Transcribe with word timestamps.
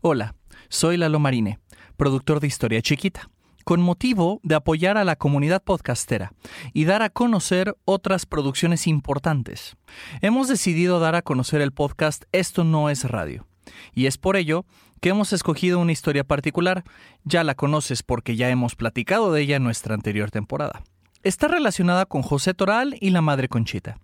Hola, 0.00 0.36
soy 0.68 0.96
Lalo 0.96 1.18
Marine, 1.18 1.58
productor 1.96 2.38
de 2.38 2.46
Historia 2.46 2.80
Chiquita, 2.80 3.30
con 3.64 3.80
motivo 3.80 4.38
de 4.44 4.54
apoyar 4.54 4.96
a 4.96 5.02
la 5.02 5.16
comunidad 5.16 5.60
podcastera 5.60 6.32
y 6.72 6.84
dar 6.84 7.02
a 7.02 7.10
conocer 7.10 7.76
otras 7.84 8.24
producciones 8.24 8.86
importantes. 8.86 9.76
Hemos 10.20 10.46
decidido 10.46 11.00
dar 11.00 11.16
a 11.16 11.22
conocer 11.22 11.60
el 11.62 11.72
podcast 11.72 12.26
Esto 12.30 12.62
no 12.62 12.90
es 12.90 13.10
radio, 13.10 13.48
y 13.92 14.06
es 14.06 14.18
por 14.18 14.36
ello 14.36 14.64
que 15.00 15.08
hemos 15.08 15.32
escogido 15.32 15.80
una 15.80 15.90
historia 15.90 16.22
particular, 16.22 16.84
ya 17.24 17.42
la 17.42 17.56
conoces 17.56 18.04
porque 18.04 18.36
ya 18.36 18.50
hemos 18.50 18.76
platicado 18.76 19.32
de 19.32 19.42
ella 19.42 19.56
en 19.56 19.64
nuestra 19.64 19.96
anterior 19.96 20.30
temporada. 20.30 20.84
Está 21.24 21.48
relacionada 21.48 22.06
con 22.06 22.22
José 22.22 22.54
Toral 22.54 22.96
y 23.00 23.10
la 23.10 23.20
Madre 23.20 23.48
Conchita. 23.48 23.98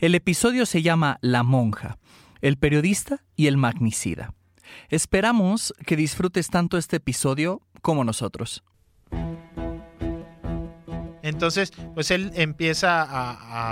El 0.00 0.16
episodio 0.16 0.66
se 0.66 0.82
llama 0.82 1.18
La 1.20 1.44
monja, 1.44 1.98
el 2.40 2.56
periodista 2.56 3.22
y 3.36 3.46
el 3.46 3.58
magnicida. 3.58 4.34
Esperamos 4.88 5.74
que 5.86 5.96
disfrutes 5.96 6.48
tanto 6.48 6.78
este 6.78 6.96
episodio 6.96 7.62
como 7.82 8.04
nosotros. 8.04 8.62
Entonces, 11.22 11.72
pues 11.94 12.10
él 12.10 12.32
empieza 12.34 13.06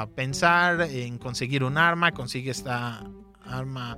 a, 0.03 0.07
pensar 0.15 0.83
en 0.83 1.19
conseguir 1.19 1.65
un 1.65 1.79
arma, 1.79 2.13
consigue 2.13 2.51
esta 2.51 3.05
arma 3.45 3.97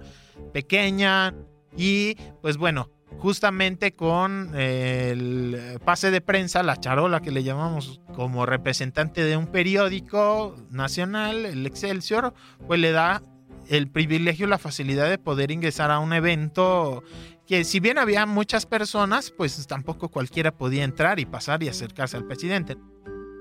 pequeña 0.53 1.35
y 1.77 2.15
pues 2.41 2.57
bueno, 2.57 2.89
justamente 3.19 3.95
con 3.95 4.55
el 4.55 5.79
pase 5.85 6.11
de 6.11 6.21
prensa, 6.21 6.63
la 6.63 6.77
charola 6.77 7.21
que 7.21 7.31
le 7.31 7.43
llamamos 7.43 8.01
como 8.15 8.47
representante 8.47 9.25
de 9.25 9.37
un 9.37 9.47
periódico 9.47 10.57
nacional, 10.71 11.45
el 11.47 11.67
Excelsior, 11.67 12.35
pues 12.67 12.81
le 12.81 12.93
da 12.93 13.23
el 13.71 13.89
privilegio, 13.89 14.49
la 14.49 14.59
facilidad 14.59 15.09
de 15.09 15.17
poder 15.17 15.53
ingresar 15.53 15.93
a 15.93 16.01
un 16.01 16.13
evento 16.13 17.05
que 17.47 17.65
si 17.65 17.79
bien 17.81 17.99
había 17.99 18.27
muchas 18.27 18.67
personas, 18.67 19.31
pues 19.31 19.67
tampoco 19.67 20.09
cualquiera 20.09 20.51
podía 20.51 20.85
entrar 20.85 21.21
y 21.21 21.25
pasar 21.25 21.63
y 21.63 21.69
acercarse 21.69 22.17
al 22.17 22.27
presidente. 22.27 22.77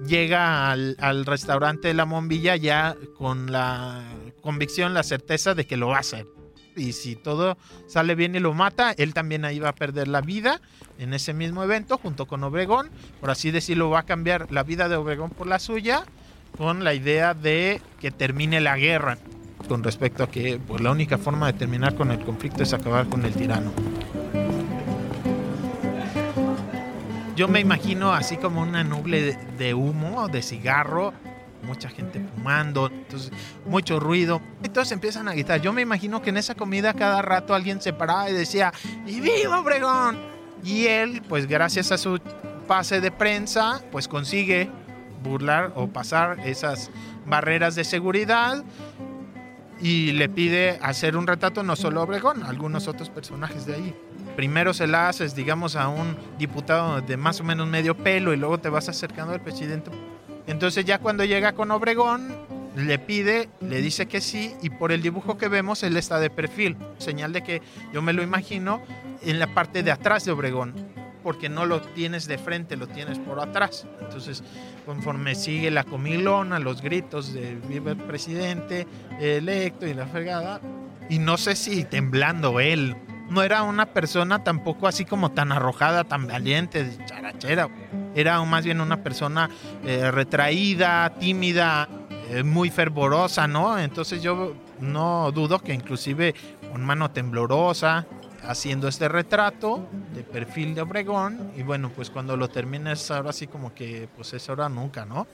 Llega 0.05 0.71
al, 0.71 1.25
restaurante 1.25 1.89
de 1.89 1.93
la 1.95 2.05
Mombilla 2.05 2.55
ya 2.55 2.95
con 3.17 3.51
la 3.51 4.03
convicción, 4.41 4.93
la 4.93 5.03
certeza 5.03 5.55
de 5.55 5.65
que 5.65 5.77
lo 5.77 5.87
va 5.87 5.97
a 5.97 6.01
hacer 6.01 6.27
y 6.75 6.93
si 6.93 7.15
todo 7.15 7.57
sale 7.87 8.15
bien 8.15 8.35
y 8.35 8.39
lo 8.39 8.53
mata, 8.53 8.93
él 8.97 9.13
también 9.13 9.43
ahí 9.43 9.59
va 9.59 9.69
a 9.69 9.75
perder 9.75 10.07
la 10.07 10.21
vida 10.21 10.61
en 10.97 11.13
ese 11.13 11.33
mismo 11.33 11.61
evento 11.63 11.97
junto 11.97 12.25
con 12.25 12.41
Obregón. 12.43 12.89
Por 13.19 13.31
así 13.31 13.51
decirlo, 13.51 13.89
va 13.89 13.99
a 13.99 14.05
cambiar 14.05 14.49
la 14.51 14.63
vida 14.63 14.87
de 14.87 14.95
Obregón 14.95 15.31
por 15.31 15.47
la 15.47 15.59
suya 15.59 16.05
con 16.57 16.85
la 16.85 16.93
idea 16.93 17.33
de 17.33 17.81
que 17.99 18.11
termine 18.11 18.61
la 18.61 18.77
guerra 18.77 19.17
con 19.69 19.83
respecto 19.83 20.23
a 20.23 20.29
que 20.29 20.59
pues, 20.59 20.81
la 20.81 20.91
única 20.91 21.17
forma 21.17 21.45
de 21.45 21.53
terminar 21.53 21.95
con 21.95 22.11
el 22.11 22.19
conflicto 22.19 22.63
es 22.63 22.73
acabar 22.73 23.07
con 23.07 23.23
el 23.23 23.33
tirano. 23.33 23.71
Yo 27.35 27.47
me 27.47 27.61
imagino 27.61 28.11
así 28.11 28.35
como 28.35 28.61
una 28.61 28.83
nube 28.83 29.37
de, 29.57 29.73
humo, 29.73 30.27
de 30.27 30.41
cigarro, 30.41 31.13
mucha 31.63 31.87
gente 31.87 32.19
fumando, 32.35 32.87
entonces 32.87 33.31
mucho 33.65 33.99
ruido. 33.99 34.41
Todos 34.73 34.91
empiezan 34.91 35.29
a 35.29 35.33
gritar. 35.33 35.61
Yo 35.61 35.71
me 35.71 35.81
imagino 35.81 36.21
que 36.21 36.31
en 36.31 36.37
esa 36.37 36.55
comida 36.55 36.93
cada 36.93 37.21
rato 37.21 37.53
alguien 37.53 37.79
se 37.79 37.93
paraba 37.93 38.29
y 38.29 38.33
decía, 38.33 38.73
¡Y 39.05 39.21
viva 39.21 39.59
Obregón! 39.61 40.19
Y 40.65 40.87
él, 40.87 41.21
pues 41.29 41.47
gracias 41.47 41.93
a 41.93 41.97
su 41.97 42.19
pase 42.67 42.99
de 42.99 43.11
prensa, 43.11 43.81
pues 43.91 44.09
consigue 44.09 44.69
burlar 45.23 45.71
o 45.75 45.87
pasar 45.87 46.39
esas 46.45 46.89
barreras 47.25 47.75
de 47.75 47.83
seguridad 47.85 48.65
y 49.81 50.11
le 50.11 50.29
pide 50.29 50.79
hacer 50.81 51.15
un 51.15 51.27
retrato 51.27 51.63
no 51.63 51.75
solo 51.75 52.01
a 52.01 52.03
Obregón, 52.03 52.43
algunos 52.43 52.87
otros 52.87 53.09
personajes 53.09 53.65
de 53.65 53.75
ahí. 53.75 53.95
Primero 54.35 54.73
se 54.73 54.87
la 54.87 55.09
haces, 55.09 55.35
digamos, 55.35 55.75
a 55.75 55.87
un 55.87 56.17
diputado 56.37 57.01
de 57.01 57.17
más 57.17 57.39
o 57.39 57.43
menos 57.43 57.67
medio 57.67 57.95
pelo 57.95 58.33
y 58.33 58.37
luego 58.37 58.57
te 58.59 58.69
vas 58.69 58.89
acercando 58.89 59.33
al 59.33 59.41
presidente. 59.41 59.91
Entonces 60.47 60.85
ya 60.85 60.99
cuando 60.99 61.25
llega 61.25 61.53
con 61.53 61.71
Obregón, 61.71 62.35
le 62.75 62.99
pide, 62.99 63.49
le 63.61 63.81
dice 63.81 64.07
que 64.07 64.21
sí 64.21 64.53
y 64.61 64.69
por 64.69 64.91
el 64.91 65.01
dibujo 65.01 65.37
que 65.37 65.47
vemos 65.47 65.83
él 65.83 65.97
está 65.97 66.19
de 66.19 66.29
perfil, 66.29 66.77
señal 66.97 67.33
de 67.33 67.43
que 67.43 67.61
yo 67.93 68.01
me 68.01 68.13
lo 68.13 68.23
imagino 68.23 68.81
en 69.21 69.39
la 69.39 69.53
parte 69.53 69.83
de 69.83 69.91
atrás 69.91 70.25
de 70.25 70.31
Obregón, 70.31 70.73
porque 71.23 71.49
no 71.49 71.65
lo 71.65 71.81
tienes 71.81 72.27
de 72.27 72.37
frente, 72.37 72.75
lo 72.77 72.87
tienes 72.87 73.19
por 73.19 73.39
atrás. 73.39 73.85
Entonces, 74.01 74.43
conforme 74.85 75.35
sigue 75.35 75.71
la 75.71 75.83
comilona, 75.83 76.59
los 76.59 76.81
gritos 76.81 77.33
de 77.33 77.55
viva 77.55 77.91
el 77.91 77.97
presidente 77.97 78.87
electo 79.19 79.87
y 79.87 79.93
la 79.93 80.05
fregada, 80.07 80.61
y 81.09 81.19
no 81.19 81.37
sé 81.37 81.55
si 81.55 81.83
temblando 81.83 82.59
él, 82.59 82.95
no 83.29 83.43
era 83.43 83.63
una 83.63 83.85
persona 83.87 84.43
tampoco 84.43 84.87
así 84.87 85.05
como 85.05 85.31
tan 85.31 85.51
arrojada, 85.51 86.03
tan 86.03 86.27
valiente, 86.27 86.97
charachera. 87.05 87.69
Era 88.15 88.41
más 88.43 88.65
bien 88.65 88.81
una 88.81 89.03
persona 89.03 89.49
eh, 89.85 90.09
retraída, 90.11 91.13
tímida, 91.19 91.87
eh, 92.29 92.43
muy 92.43 92.69
fervorosa, 92.69 93.47
¿no? 93.47 93.77
Entonces 93.77 94.21
yo 94.21 94.55
no 94.79 95.31
dudo 95.31 95.59
que 95.59 95.73
inclusive 95.73 96.33
con 96.71 96.83
mano 96.83 97.11
temblorosa, 97.11 98.05
haciendo 98.43 98.87
este 98.87 99.07
retrato 99.07 99.87
de 100.13 100.23
perfil 100.23 100.75
de 100.75 100.81
Obregón, 100.81 101.51
y 101.55 101.63
bueno, 101.63 101.91
pues 101.95 102.09
cuando 102.09 102.37
lo 102.37 102.49
termines 102.49 103.09
ahora 103.11 103.33
sí 103.33 103.47
como 103.47 103.73
que 103.73 104.09
pues 104.15 104.33
es 104.33 104.49
ahora 104.49 104.69
nunca, 104.69 105.05
¿no? 105.05 105.27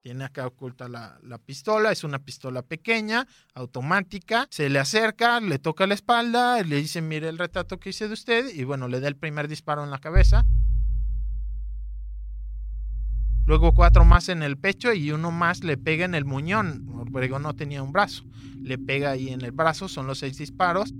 Tiene 0.00 0.24
acá 0.24 0.46
oculta 0.46 0.88
la, 0.88 1.18
la, 1.24 1.38
pistola, 1.38 1.90
es 1.90 2.04
una 2.04 2.20
pistola 2.20 2.62
pequeña, 2.62 3.26
automática. 3.54 4.46
Se 4.50 4.70
le 4.70 4.78
acerca, 4.78 5.40
le 5.40 5.58
toca 5.58 5.84
la 5.88 5.94
espalda, 5.94 6.62
le 6.62 6.76
dice, 6.76 7.02
mire 7.02 7.28
el 7.28 7.38
retrato 7.38 7.80
que 7.80 7.90
hice 7.90 8.06
de 8.06 8.14
usted, 8.14 8.54
y 8.54 8.62
bueno, 8.62 8.86
le 8.86 9.00
da 9.00 9.08
el 9.08 9.16
primer 9.16 9.48
disparo 9.48 9.82
en 9.82 9.90
la 9.90 9.98
cabeza. 9.98 10.44
Luego 13.46 13.72
cuatro 13.72 14.04
más 14.04 14.28
en 14.28 14.42
el 14.42 14.58
pecho 14.58 14.92
y 14.92 15.12
uno 15.12 15.30
más 15.30 15.64
le 15.64 15.76
pega 15.76 16.04
en 16.04 16.14
el 16.14 16.24
muñón. 16.24 16.86
Obregón 16.92 17.42
no 17.42 17.54
tenía 17.54 17.82
un 17.82 17.92
brazo. 17.92 18.24
Le 18.60 18.76
pega 18.76 19.12
ahí 19.12 19.30
en 19.30 19.40
el 19.40 19.52
brazo, 19.52 19.88
son 19.88 20.06
los 20.06 20.18
seis 20.18 20.36
disparos. 20.36 20.92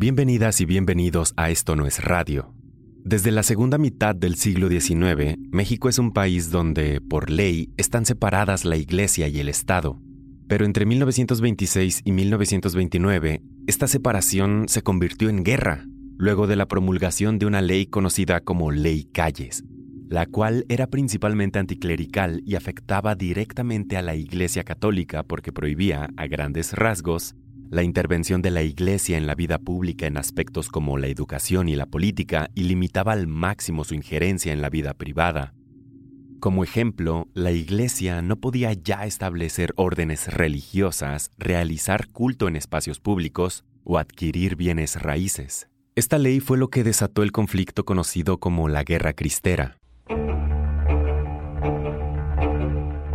Bienvenidas 0.00 0.60
y 0.60 0.64
bienvenidos 0.64 1.34
a 1.36 1.50
Esto 1.50 1.76
no 1.76 1.86
es 1.86 2.04
radio 2.04 2.58
desde 3.08 3.30
la 3.30 3.42
segunda 3.42 3.78
mitad 3.78 4.14
del 4.14 4.34
siglo 4.34 4.68
XIX, 4.68 5.38
México 5.50 5.88
es 5.88 5.98
un 5.98 6.12
país 6.12 6.50
donde, 6.50 7.00
por 7.00 7.30
ley, 7.30 7.72
están 7.78 8.04
separadas 8.04 8.66
la 8.66 8.76
Iglesia 8.76 9.28
y 9.28 9.40
el 9.40 9.48
Estado. 9.48 9.98
Pero 10.46 10.66
entre 10.66 10.84
1926 10.84 12.02
y 12.04 12.12
1929, 12.12 13.42
esta 13.66 13.86
separación 13.86 14.68
se 14.68 14.82
convirtió 14.82 15.30
en 15.30 15.42
guerra, 15.42 15.86
luego 16.18 16.48
de 16.48 16.56
la 16.56 16.66
promulgación 16.66 17.38
de 17.38 17.46
una 17.46 17.62
ley 17.62 17.86
conocida 17.86 18.40
como 18.40 18.72
Ley 18.72 19.04
Calles, 19.04 19.64
la 20.08 20.26
cual 20.26 20.66
era 20.68 20.88
principalmente 20.88 21.60
anticlerical 21.60 22.42
y 22.44 22.56
afectaba 22.56 23.14
directamente 23.14 23.96
a 23.96 24.02
la 24.02 24.16
Iglesia 24.16 24.64
Católica 24.64 25.22
porque 25.22 25.52
prohibía, 25.52 26.10
a 26.16 26.26
grandes 26.26 26.72
rasgos, 26.72 27.36
la 27.70 27.84
intervención 27.84 28.42
de 28.42 28.50
la 28.50 28.62
Iglesia 28.62 29.16
en 29.16 29.26
la 29.26 29.36
vida 29.36 29.58
pública 29.58 30.06
en 30.06 30.16
aspectos 30.16 30.68
como 30.70 30.98
la 30.98 31.06
educación 31.06 31.68
y 31.68 31.76
la 31.76 31.86
política 31.86 32.50
y 32.54 32.64
limitaba 32.64 33.12
al 33.12 33.28
máximo 33.28 33.84
su 33.84 33.94
injerencia 33.94 34.52
en 34.52 34.60
la 34.60 34.70
vida 34.70 34.94
privada. 34.94 35.54
Como 36.40 36.64
ejemplo, 36.64 37.28
la 37.34 37.52
Iglesia 37.52 38.22
no 38.22 38.36
podía 38.36 38.72
ya 38.72 39.06
establecer 39.06 39.72
órdenes 39.76 40.32
religiosas, 40.32 41.30
realizar 41.36 42.08
culto 42.08 42.48
en 42.48 42.56
espacios 42.56 42.98
públicos 42.98 43.64
o 43.84 43.98
adquirir 43.98 44.56
bienes 44.56 45.00
raíces. 45.00 45.68
Esta 45.98 46.16
ley 46.16 46.38
fue 46.38 46.58
lo 46.58 46.70
que 46.70 46.84
desató 46.84 47.24
el 47.24 47.32
conflicto 47.32 47.84
conocido 47.84 48.38
como 48.38 48.68
la 48.68 48.84
Guerra 48.84 49.14
Cristera. 49.14 49.78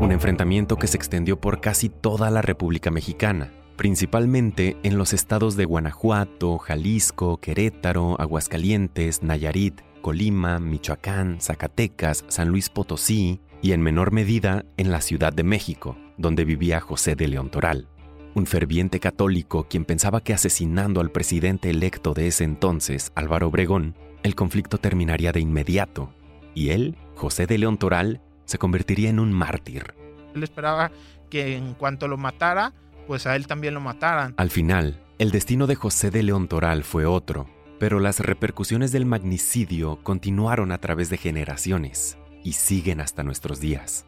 Un 0.01 0.11
enfrentamiento 0.11 0.75
que 0.75 0.87
se 0.87 0.97
extendió 0.97 1.39
por 1.39 1.61
casi 1.61 1.87
toda 1.87 2.29
la 2.29 2.41
República 2.41 2.91
Mexicana 2.91 3.53
principalmente 3.77 4.77
en 4.83 4.97
los 4.97 5.13
estados 5.13 5.55
de 5.55 5.65
Guanajuato, 5.65 6.57
Jalisco, 6.57 7.37
Querétaro, 7.37 8.19
Aguascalientes, 8.19 9.23
Nayarit, 9.23 9.81
Colima, 10.01 10.59
Michoacán, 10.59 11.39
Zacatecas, 11.41 12.25
San 12.27 12.49
Luis 12.49 12.69
Potosí 12.69 13.41
y 13.61 13.71
en 13.71 13.81
menor 13.81 14.11
medida 14.11 14.65
en 14.77 14.91
la 14.91 15.01
Ciudad 15.01 15.33
de 15.33 15.43
México, 15.43 15.97
donde 16.17 16.45
vivía 16.45 16.81
José 16.81 17.15
de 17.15 17.27
León 17.27 17.49
Toral, 17.49 17.87
un 18.35 18.45
ferviente 18.45 18.99
católico 18.99 19.67
quien 19.69 19.85
pensaba 19.85 20.21
que 20.21 20.33
asesinando 20.33 21.01
al 21.01 21.11
presidente 21.11 21.69
electo 21.69 22.13
de 22.13 22.27
ese 22.27 22.43
entonces, 22.43 23.11
Álvaro 23.15 23.47
Obregón, 23.47 23.95
el 24.23 24.35
conflicto 24.35 24.77
terminaría 24.77 25.31
de 25.31 25.39
inmediato, 25.39 26.13
y 26.55 26.69
él, 26.69 26.97
José 27.15 27.45
de 27.45 27.57
León 27.57 27.77
Toral, 27.77 28.21
se 28.45 28.57
convertiría 28.57 29.09
en 29.09 29.19
un 29.19 29.31
mártir. 29.31 29.93
Él 30.35 30.43
esperaba 30.43 30.91
que 31.29 31.55
en 31.55 31.73
cuanto 31.73 32.07
lo 32.07 32.17
matara, 32.17 32.73
pues 33.07 33.27
a 33.27 33.35
él 33.35 33.47
también 33.47 33.73
lo 33.73 33.81
mataran. 33.81 34.33
Al 34.37 34.49
final, 34.49 35.01
el 35.19 35.31
destino 35.31 35.67
de 35.67 35.75
José 35.75 36.09
de 36.09 36.23
León 36.23 36.47
Toral 36.47 36.83
fue 36.83 37.05
otro, 37.05 37.47
pero 37.79 37.99
las 37.99 38.19
repercusiones 38.19 38.91
del 38.91 39.05
magnicidio 39.05 39.99
continuaron 40.03 40.71
a 40.71 40.79
través 40.79 41.09
de 41.09 41.17
generaciones 41.17 42.17
y 42.43 42.53
siguen 42.53 43.01
hasta 43.01 43.23
nuestros 43.23 43.59
días. 43.59 44.05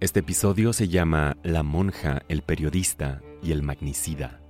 Este 0.00 0.20
episodio 0.20 0.72
se 0.72 0.88
llama 0.88 1.36
La 1.42 1.62
monja, 1.62 2.22
el 2.28 2.42
periodista 2.42 3.22
y 3.42 3.52
el 3.52 3.62
magnicida. 3.62 4.40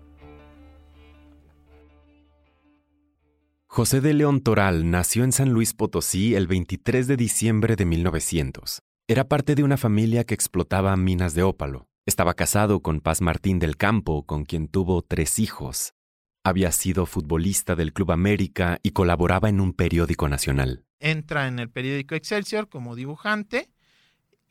José 3.67 4.03
de 4.03 4.12
León 4.12 4.43
Toral 4.43 4.91
nació 4.91 5.25
en 5.25 5.33
San 5.33 5.50
Luis 5.50 5.73
Potosí 5.73 6.35
el 6.35 6.47
23 6.47 7.06
de 7.06 7.17
diciembre 7.17 7.75
de 7.75 7.87
1900. 7.87 8.81
Era 9.09 9.29
parte 9.29 9.55
de 9.55 9.62
una 9.62 9.79
familia 9.79 10.25
que 10.25 10.35
explotaba 10.35 10.94
minas 10.97 11.35
de 11.35 11.43
ópalo. 11.43 11.87
Estaba 12.05 12.35
casado 12.35 12.83
con 12.83 13.00
Paz 13.00 13.23
Martín 13.23 13.59
del 13.59 13.77
Campo, 13.77 14.27
con 14.27 14.44
quien 14.44 14.69
tuvo 14.69 15.00
tres 15.00 15.38
hijos. 15.38 15.95
Había 16.45 16.73
sido 16.73 17.06
futbolista 17.06 17.75
del 17.75 17.93
Club 17.93 18.12
América 18.12 18.79
y 18.83 18.91
colaboraba 18.91 19.49
en 19.49 19.61
un 19.61 19.73
periódico 19.73 20.29
nacional. 20.29 20.85
Entra 21.00 21.49
en 21.49 21.59
el 21.59 21.71
periódico 21.71 22.15
Excelsior 22.15 22.69
como 22.69 22.95
dibujante. 22.95 23.71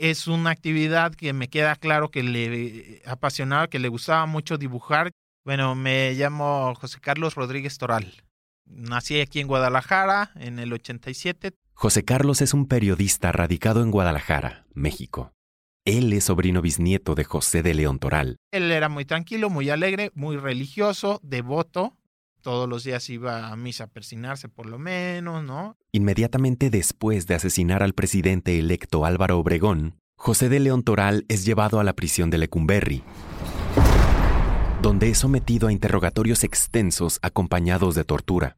Es 0.01 0.25
una 0.25 0.49
actividad 0.49 1.13
que 1.13 1.31
me 1.31 1.47
queda 1.47 1.75
claro 1.75 2.09
que 2.09 2.23
le 2.23 3.03
apasionaba, 3.05 3.67
que 3.67 3.77
le 3.77 3.87
gustaba 3.87 4.25
mucho 4.25 4.57
dibujar. 4.57 5.11
Bueno, 5.45 5.75
me 5.75 6.15
llamo 6.15 6.73
José 6.73 6.99
Carlos 6.99 7.35
Rodríguez 7.35 7.77
Toral. 7.77 8.11
Nací 8.65 9.21
aquí 9.21 9.41
en 9.41 9.47
Guadalajara 9.47 10.31
en 10.39 10.57
el 10.57 10.73
87. 10.73 11.51
José 11.75 12.03
Carlos 12.03 12.41
es 12.41 12.55
un 12.55 12.65
periodista 12.65 13.31
radicado 13.31 13.83
en 13.83 13.91
Guadalajara, 13.91 14.65
México. 14.73 15.33
Él 15.85 16.11
es 16.13 16.23
sobrino 16.23 16.63
bisnieto 16.63 17.13
de 17.13 17.23
José 17.23 17.61
de 17.61 17.75
León 17.75 17.99
Toral. 17.99 18.37
Él 18.51 18.71
era 18.71 18.89
muy 18.89 19.05
tranquilo, 19.05 19.51
muy 19.51 19.69
alegre, 19.69 20.09
muy 20.15 20.35
religioso, 20.35 21.19
devoto. 21.21 21.95
Todos 22.41 22.67
los 22.67 22.83
días 22.83 23.07
iba 23.09 23.49
a 23.49 23.55
misa 23.55 23.83
a 23.83 23.87
persinarse 23.87 24.49
por 24.49 24.65
lo 24.65 24.79
menos, 24.79 25.43
¿no? 25.43 25.77
Inmediatamente 25.91 26.71
después 26.71 27.27
de 27.27 27.35
asesinar 27.35 27.83
al 27.83 27.93
presidente 27.93 28.57
electo 28.57 29.05
Álvaro 29.05 29.37
Obregón, 29.37 29.99
José 30.15 30.49
de 30.49 30.59
León 30.59 30.83
Toral 30.83 31.25
es 31.29 31.45
llevado 31.45 31.79
a 31.79 31.83
la 31.83 31.93
prisión 31.93 32.31
de 32.31 32.39
Lecumberri, 32.39 33.03
donde 34.81 35.09
es 35.09 35.19
sometido 35.19 35.67
a 35.67 35.71
interrogatorios 35.71 36.43
extensos 36.43 37.19
acompañados 37.21 37.93
de 37.93 38.03
tortura, 38.03 38.57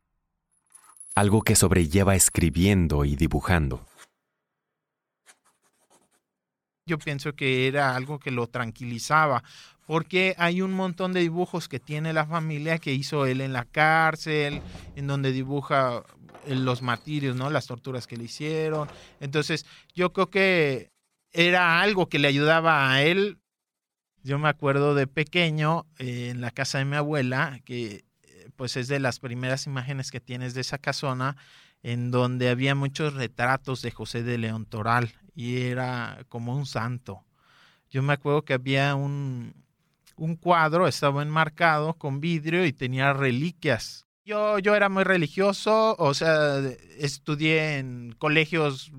algo 1.15 1.41
que 1.41 1.56
sobrelleva 1.56 2.15
escribiendo 2.15 3.03
y 3.03 3.18
dibujando. 3.18 3.86
Yo 6.86 6.97
pienso 6.97 7.33
que 7.33 7.68
era 7.68 7.95
algo 7.95 8.19
que 8.19 8.31
lo 8.31 8.47
tranquilizaba, 8.47 9.44
porque 9.85 10.35
hay 10.38 10.62
un 10.62 10.74
montón 10.74 11.13
de 11.13 11.19
dibujos 11.19 11.68
que 11.68 11.80
tiene 11.80 12.13
la 12.13 12.25
familia 12.25 12.77
que 12.77 12.94
hizo 12.94 13.25
él 13.25 13.41
en 13.41 13.53
la 13.53 13.65
cárcel, 13.65 14.62
en 14.95 15.07
donde 15.07 15.31
dibuja 15.31 16.03
eh, 16.45 16.56
los 16.56 16.81
martirios, 16.81 17.35
¿no? 17.35 17.50
Las 17.50 17.68
torturas 17.68 18.07
que 18.07 18.18
le 18.18 18.25
hicieron. 18.25 18.88
Entonces, 19.19 19.65
yo 19.94 20.13
creo 20.13 20.30
que 20.30 20.91
era 21.31 21.81
algo 21.81 22.07
que 22.07 22.19
le 22.19 22.27
ayudaba 22.27 22.91
a 22.91 23.01
él. 23.03 23.39
Yo 24.24 24.39
me 24.39 24.47
acuerdo 24.47 24.95
de 24.95 25.07
pequeño 25.07 25.86
eh, 25.97 26.29
en 26.29 26.39
la 26.39 26.51
casa 26.51 26.77
de 26.77 26.86
mi 26.86 26.95
abuela, 26.95 27.59
que 27.65 28.06
eh, 28.24 28.50
pues 28.56 28.77
es 28.77 28.88
de 28.88 29.00
las 29.00 29.19
primeras 29.19 29.65
imágenes 29.68 30.12
que 30.12 30.21
tienes 30.21 30.53
de 30.53 30.62
esa 30.62 30.77
casona, 30.77 31.36
en 31.81 32.12
donde 32.12 32.50
había 32.50 32.75
muchos 32.75 33.13
retratos 33.15 33.81
de 33.81 33.91
José 33.91 34.24
de 34.24 34.38
León 34.38 34.65
Toral 34.65 35.13
y 35.36 35.63
era 35.63 36.25
como 36.29 36.56
un 36.56 36.65
santo. 36.65 37.25
Yo 37.89 38.01
me 38.01 38.13
acuerdo 38.13 38.44
que 38.45 38.53
había 38.53 38.95
un, 38.95 39.62
un 40.15 40.36
cuadro, 40.36 40.88
estaba 40.88 41.21
enmarcado 41.21 41.94
con 41.95 42.19
vidrio 42.19 42.65
y 42.65 42.74
tenía 42.74 43.13
reliquias. 43.13 44.06
Yo, 44.25 44.60
yo 44.60 44.75
era 44.75 44.89
muy 44.89 45.04
religioso, 45.04 45.95
o 45.98 46.13
sea, 46.13 46.60
estudié 46.98 47.77
en 47.80 48.15
colegios 48.18 48.92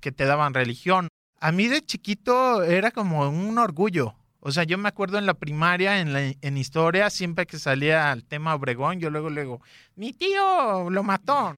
que 0.00 0.10
te 0.12 0.24
daban 0.24 0.54
religión. 0.54 1.08
A 1.40 1.52
mí 1.52 1.68
de 1.68 1.80
chiquito 1.82 2.62
era 2.62 2.90
como 2.90 3.28
un 3.28 3.58
orgullo. 3.58 4.14
O 4.40 4.52
sea, 4.52 4.64
yo 4.64 4.76
me 4.76 4.88
acuerdo 4.88 5.16
en 5.16 5.24
la 5.24 5.34
primaria, 5.34 6.00
en, 6.00 6.12
la, 6.12 6.34
en 6.40 6.56
historia, 6.58 7.08
siempre 7.08 7.46
que 7.46 7.58
salía 7.58 8.12
el 8.12 8.24
tema 8.24 8.54
Obregón, 8.54 9.00
yo 9.00 9.08
luego 9.08 9.30
le 9.30 9.42
digo, 9.42 9.62
mi 9.96 10.12
tío 10.12 10.90
lo 10.90 11.02
mató. 11.02 11.54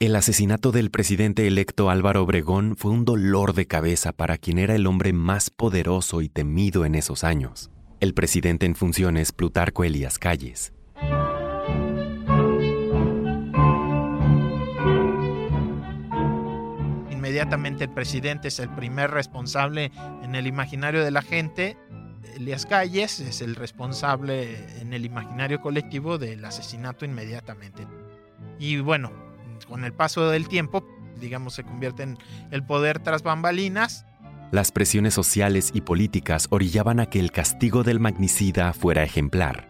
El 0.00 0.14
asesinato 0.14 0.70
del 0.70 0.92
presidente 0.92 1.48
electo 1.48 1.90
Álvaro 1.90 2.22
Obregón 2.22 2.76
fue 2.76 2.92
un 2.92 3.04
dolor 3.04 3.54
de 3.54 3.66
cabeza 3.66 4.12
para 4.12 4.38
quien 4.38 4.58
era 4.58 4.76
el 4.76 4.86
hombre 4.86 5.12
más 5.12 5.50
poderoso 5.50 6.22
y 6.22 6.28
temido 6.28 6.84
en 6.84 6.94
esos 6.94 7.24
años, 7.24 7.72
el 8.00 8.14
presidente 8.14 8.66
en 8.66 8.76
funciones 8.76 9.32
Plutarco 9.32 9.82
Elías 9.82 10.18
Calles. 10.18 10.72
Inmediatamente 17.10 17.84
el 17.84 17.90
presidente 17.90 18.48
es 18.48 18.58
el 18.60 18.70
primer 18.70 19.10
responsable 19.10 19.90
en 20.22 20.34
el 20.34 20.46
imaginario 20.46 21.04
de 21.04 21.10
la 21.10 21.22
gente. 21.22 21.76
Elías 22.36 22.66
Calles 22.66 23.18
es 23.20 23.42
el 23.42 23.56
responsable 23.56 24.80
en 24.80 24.92
el 24.92 25.04
imaginario 25.04 25.60
colectivo 25.60 26.18
del 26.18 26.44
asesinato 26.44 27.04
inmediatamente. 27.04 27.86
Y 28.60 28.78
bueno, 28.78 29.12
con 29.68 29.84
el 29.84 29.92
paso 29.92 30.30
del 30.30 30.48
tiempo, 30.48 30.84
digamos, 31.20 31.54
se 31.54 31.64
convierte 31.64 32.04
en 32.04 32.18
el 32.50 32.64
poder 32.64 33.00
tras 33.00 33.22
bambalinas. 33.22 34.06
Las 34.50 34.72
presiones 34.72 35.12
sociales 35.12 35.70
y 35.74 35.82
políticas 35.82 36.46
orillaban 36.50 37.00
a 37.00 37.06
que 37.06 37.20
el 37.20 37.32
castigo 37.32 37.82
del 37.82 38.00
magnicida 38.00 38.72
fuera 38.72 39.02
ejemplar. 39.02 39.68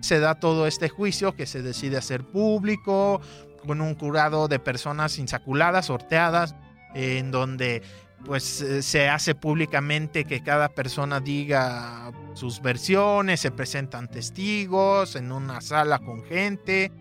Se 0.00 0.20
da 0.20 0.34
todo 0.34 0.66
este 0.66 0.90
juicio 0.90 1.34
que 1.34 1.46
se 1.46 1.62
decide 1.62 1.96
hacer 1.96 2.24
público, 2.24 3.22
con 3.66 3.80
un 3.80 3.94
curado 3.94 4.46
de 4.46 4.58
personas 4.58 5.18
insaculadas, 5.18 5.86
sorteadas, 5.86 6.54
en 6.94 7.30
donde 7.30 7.82
pues 8.26 8.60
eh, 8.60 8.82
se 8.82 9.08
hace 9.08 9.34
públicamente 9.34 10.24
que 10.24 10.42
cada 10.42 10.68
persona 10.68 11.20
diga 11.20 12.12
sus 12.34 12.60
versiones, 12.60 13.40
se 13.40 13.50
presentan 13.50 14.08
testigos 14.08 15.16
en 15.16 15.32
una 15.32 15.60
sala 15.60 15.98
con 16.00 16.22
gente 16.24 16.92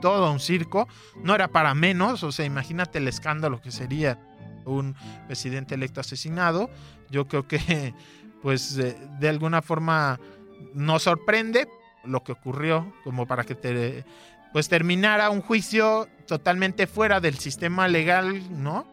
todo 0.00 0.30
un 0.32 0.40
circo. 0.40 0.88
No 1.22 1.34
era 1.34 1.48
para 1.48 1.74
menos, 1.74 2.22
o 2.22 2.32
sea, 2.32 2.44
imagínate 2.44 2.98
el 2.98 3.08
escándalo 3.08 3.60
que 3.60 3.70
sería 3.70 4.18
un 4.66 4.94
presidente 5.26 5.74
electo 5.74 6.00
asesinado. 6.00 6.70
Yo 7.10 7.26
creo 7.26 7.46
que, 7.48 7.94
pues, 8.42 8.76
de, 8.76 9.28
alguna 9.28 9.62
forma 9.62 10.20
nos 10.74 11.04
sorprende 11.04 11.68
lo 12.04 12.22
que 12.22 12.32
ocurrió, 12.32 12.92
como 13.04 13.26
para 13.26 13.44
que 13.44 13.54
te, 13.54 14.04
pues, 14.52 14.68
terminara 14.68 15.30
un 15.30 15.40
juicio 15.40 16.08
totalmente 16.26 16.86
fuera 16.86 17.20
del 17.20 17.38
sistema 17.38 17.88
legal, 17.88 18.42
¿no? 18.62 18.86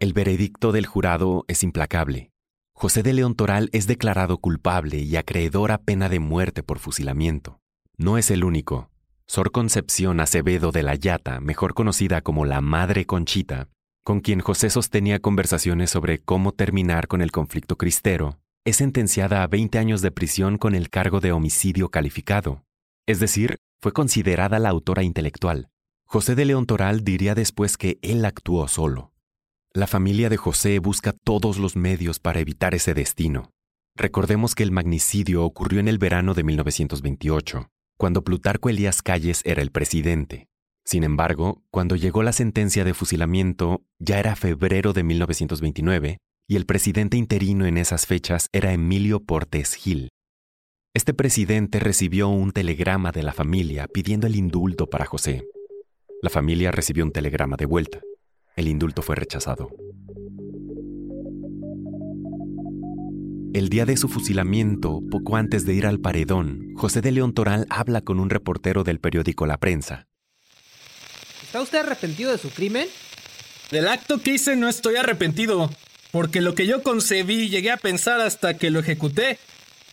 El 0.00 0.12
veredicto 0.12 0.70
del 0.70 0.86
jurado 0.86 1.44
es 1.48 1.64
implacable. 1.64 2.30
José 2.80 3.02
de 3.02 3.12
León 3.12 3.34
Toral 3.34 3.70
es 3.72 3.88
declarado 3.88 4.38
culpable 4.38 4.98
y 4.98 5.16
acreedor 5.16 5.72
a 5.72 5.78
pena 5.78 6.08
de 6.08 6.20
muerte 6.20 6.62
por 6.62 6.78
fusilamiento. 6.78 7.58
No 7.96 8.18
es 8.18 8.30
el 8.30 8.44
único. 8.44 8.88
Sor 9.26 9.50
Concepción 9.50 10.20
Acevedo 10.20 10.70
de 10.70 10.84
la 10.84 10.94
Yata, 10.94 11.40
mejor 11.40 11.74
conocida 11.74 12.20
como 12.20 12.44
la 12.44 12.60
Madre 12.60 13.04
Conchita, 13.04 13.68
con 14.04 14.20
quien 14.20 14.38
José 14.38 14.70
sostenía 14.70 15.18
conversaciones 15.18 15.90
sobre 15.90 16.20
cómo 16.20 16.52
terminar 16.52 17.08
con 17.08 17.20
el 17.20 17.32
conflicto 17.32 17.74
cristero, 17.74 18.38
es 18.64 18.76
sentenciada 18.76 19.42
a 19.42 19.48
20 19.48 19.76
años 19.76 20.00
de 20.00 20.12
prisión 20.12 20.56
con 20.56 20.76
el 20.76 20.88
cargo 20.88 21.18
de 21.18 21.32
homicidio 21.32 21.88
calificado. 21.88 22.62
Es 23.08 23.18
decir, 23.18 23.56
fue 23.82 23.92
considerada 23.92 24.60
la 24.60 24.68
autora 24.68 25.02
intelectual. 25.02 25.68
José 26.04 26.36
de 26.36 26.44
León 26.44 26.64
Toral 26.66 27.02
diría 27.02 27.34
después 27.34 27.76
que 27.76 27.98
él 28.02 28.24
actuó 28.24 28.68
solo. 28.68 29.10
La 29.74 29.86
familia 29.86 30.30
de 30.30 30.38
José 30.38 30.78
busca 30.78 31.12
todos 31.12 31.58
los 31.58 31.76
medios 31.76 32.18
para 32.20 32.40
evitar 32.40 32.74
ese 32.74 32.94
destino. 32.94 33.50
Recordemos 33.94 34.54
que 34.54 34.62
el 34.62 34.70
magnicidio 34.70 35.44
ocurrió 35.44 35.78
en 35.78 35.88
el 35.88 35.98
verano 35.98 36.32
de 36.32 36.42
1928, 36.42 37.68
cuando 37.98 38.24
Plutarco 38.24 38.70
Elías 38.70 39.02
Calles 39.02 39.42
era 39.44 39.60
el 39.60 39.70
presidente. 39.70 40.46
Sin 40.86 41.04
embargo, 41.04 41.62
cuando 41.70 41.96
llegó 41.96 42.22
la 42.22 42.32
sentencia 42.32 42.82
de 42.82 42.94
fusilamiento, 42.94 43.82
ya 43.98 44.18
era 44.18 44.36
febrero 44.36 44.94
de 44.94 45.02
1929 45.02 46.18
y 46.48 46.56
el 46.56 46.64
presidente 46.64 47.18
interino 47.18 47.66
en 47.66 47.76
esas 47.76 48.06
fechas 48.06 48.48
era 48.52 48.72
Emilio 48.72 49.20
Portes 49.20 49.74
Gil. 49.74 50.08
Este 50.94 51.12
presidente 51.12 51.78
recibió 51.78 52.28
un 52.28 52.52
telegrama 52.52 53.12
de 53.12 53.22
la 53.22 53.34
familia 53.34 53.86
pidiendo 53.86 54.26
el 54.26 54.36
indulto 54.36 54.88
para 54.88 55.04
José. 55.04 55.46
La 56.22 56.30
familia 56.30 56.70
recibió 56.70 57.04
un 57.04 57.12
telegrama 57.12 57.56
de 57.56 57.66
vuelta. 57.66 58.00
El 58.58 58.66
indulto 58.66 59.02
fue 59.02 59.14
rechazado. 59.14 59.70
El 63.54 63.68
día 63.68 63.86
de 63.86 63.96
su 63.96 64.08
fusilamiento, 64.08 65.00
poco 65.12 65.36
antes 65.36 65.64
de 65.64 65.74
ir 65.74 65.86
al 65.86 66.00
paredón, 66.00 66.74
José 66.74 67.00
de 67.00 67.12
León 67.12 67.34
Toral 67.34 67.68
habla 67.70 68.00
con 68.00 68.18
un 68.18 68.30
reportero 68.30 68.82
del 68.82 68.98
periódico 68.98 69.46
La 69.46 69.58
Prensa. 69.58 70.08
¿Está 71.44 71.62
usted 71.62 71.78
arrepentido 71.78 72.32
de 72.32 72.38
su 72.38 72.50
crimen? 72.50 72.88
Del 73.70 73.86
acto 73.86 74.20
que 74.20 74.32
hice 74.32 74.56
no 74.56 74.68
estoy 74.68 74.96
arrepentido, 74.96 75.70
porque 76.10 76.40
lo 76.40 76.56
que 76.56 76.66
yo 76.66 76.82
concebí 76.82 77.42
y 77.42 77.50
llegué 77.50 77.70
a 77.70 77.76
pensar 77.76 78.20
hasta 78.20 78.58
que 78.58 78.72
lo 78.72 78.80
ejecuté 78.80 79.38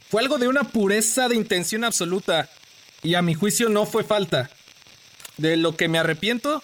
fue 0.10 0.24
algo 0.24 0.40
de 0.40 0.48
una 0.48 0.64
pureza 0.64 1.30
de 1.30 1.36
intención 1.36 1.84
absoluta, 1.84 2.50
y 3.04 3.14
a 3.14 3.22
mi 3.22 3.36
juicio 3.36 3.70
no 3.70 3.86
fue 3.86 4.04
falta. 4.04 4.50
de 5.38 5.56
lo 5.58 5.76
que 5.76 5.88
me 5.88 6.00
arrepiento, 6.00 6.64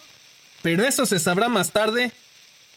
pero 0.61 0.83
eso 0.85 1.05
se 1.05 1.19
sabrá 1.19 1.49
más 1.49 1.71
tarde, 1.71 2.11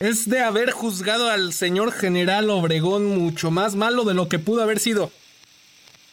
es 0.00 0.28
de 0.28 0.40
haber 0.40 0.70
juzgado 0.70 1.30
al 1.30 1.52
señor 1.52 1.92
general 1.92 2.50
Obregón 2.50 3.06
mucho 3.06 3.50
más 3.50 3.76
malo 3.76 4.04
de 4.04 4.14
lo 4.14 4.28
que 4.28 4.38
pudo 4.38 4.62
haber 4.62 4.78
sido, 4.78 5.10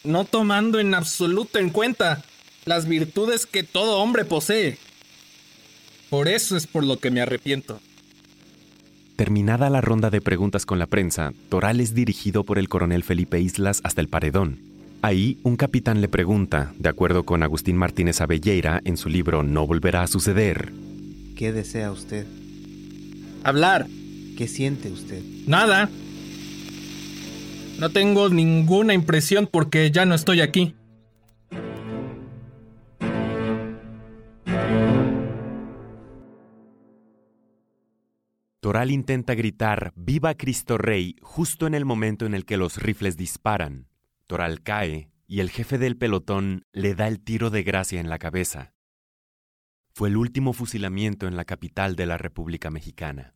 no 0.04 0.26
tomando 0.26 0.80
en 0.80 0.94
absoluto 0.94 1.60
en 1.60 1.70
cuenta 1.70 2.24
las 2.66 2.88
virtudes 2.88 3.46
que 3.46 3.64
todo 3.64 4.00
hombre 4.00 4.26
posee. 4.26 4.78
Por 6.10 6.28
eso 6.28 6.58
es 6.58 6.68
por 6.68 6.84
lo 6.84 7.00
que 7.00 7.12
me 7.12 7.22
arrepiento. 7.22 7.80
Terminada 9.16 9.70
la 9.70 9.82
ronda 9.82 10.10
de 10.10 10.20
preguntas 10.20 10.66
con 10.66 10.80
la 10.80 10.88
prensa, 10.88 11.34
Toral 11.50 11.80
es 11.80 11.94
dirigido 11.94 12.44
por 12.44 12.58
el 12.58 12.70
coronel 12.70 13.04
Felipe 13.04 13.40
Islas 13.40 13.82
hasta 13.84 14.02
el 14.02 14.08
paredón. 14.08 14.60
Ahí, 15.04 15.40
un 15.44 15.56
capitán 15.56 16.02
le 16.02 16.08
pregunta, 16.08 16.74
de 16.78 16.90
acuerdo 16.90 17.24
con 17.24 17.42
Agustín 17.42 17.76
Martínez 17.76 18.22
Abelleira 18.22 18.82
en 18.84 18.98
su 18.98 19.10
libro 19.10 19.42
No 19.42 19.66
volverá 19.66 20.04
a 20.04 20.08
suceder. 20.08 20.72
¿Qué 21.36 21.52
desea 21.52 21.92
usted? 21.92 22.26
Hablar. 23.44 23.88
¿Qué 24.38 24.48
siente 24.48 24.92
usted? 24.92 25.22
Nada. 25.48 25.90
No 27.80 27.90
tengo 27.90 28.30
ninguna 28.30 28.94
impresión 28.94 29.48
porque 29.52 29.92
ya 29.92 30.06
no 30.06 30.16
estoy 30.16 30.42
aquí. 30.42 30.76
Toral 38.60 38.92
intenta 38.92 39.34
gritar 39.34 39.92
¡Viva 39.96 40.36
Cristo 40.36 40.78
Rey! 40.78 41.16
justo 41.22 41.66
en 41.66 41.74
el 41.74 41.84
momento 41.84 42.28
en 42.28 42.36
el 42.36 42.46
que 42.46 42.58
los 42.58 42.78
rifles 42.78 43.18
disparan. 43.18 43.88
Toral 44.28 44.62
cae 44.62 45.10
y 45.28 45.40
el 45.40 45.50
jefe 45.50 45.78
del 45.78 45.98
pelotón 45.98 46.66
le 46.72 46.94
da 46.94 47.08
el 47.08 47.20
tiro 47.20 47.50
de 47.50 47.64
gracia 47.64 48.00
en 48.00 48.10
la 48.10 48.20
cabeza. 48.20 48.74
Fue 49.94 50.10
el 50.10 50.18
último 50.18 50.54
fusilamiento 50.54 51.28
en 51.28 51.36
la 51.36 51.46
capital 51.46 51.96
de 51.96 52.06
la 52.06 52.18
República 52.18 52.70
Mexicana. 52.70 53.34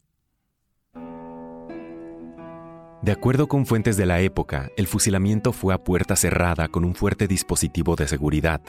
De 3.01 3.12
acuerdo 3.12 3.47
con 3.47 3.65
fuentes 3.65 3.97
de 3.97 4.05
la 4.05 4.21
época, 4.21 4.71
el 4.77 4.88
fusilamiento 4.88 5.51
fue 5.51 5.74
a 5.74 5.83
puerta 5.83 6.15
cerrada 6.15 6.67
con 6.69 6.85
un 6.85 6.95
fuerte 6.95 7.27
dispositivo 7.27 7.95
de 7.95 8.07
seguridad. 8.07 8.62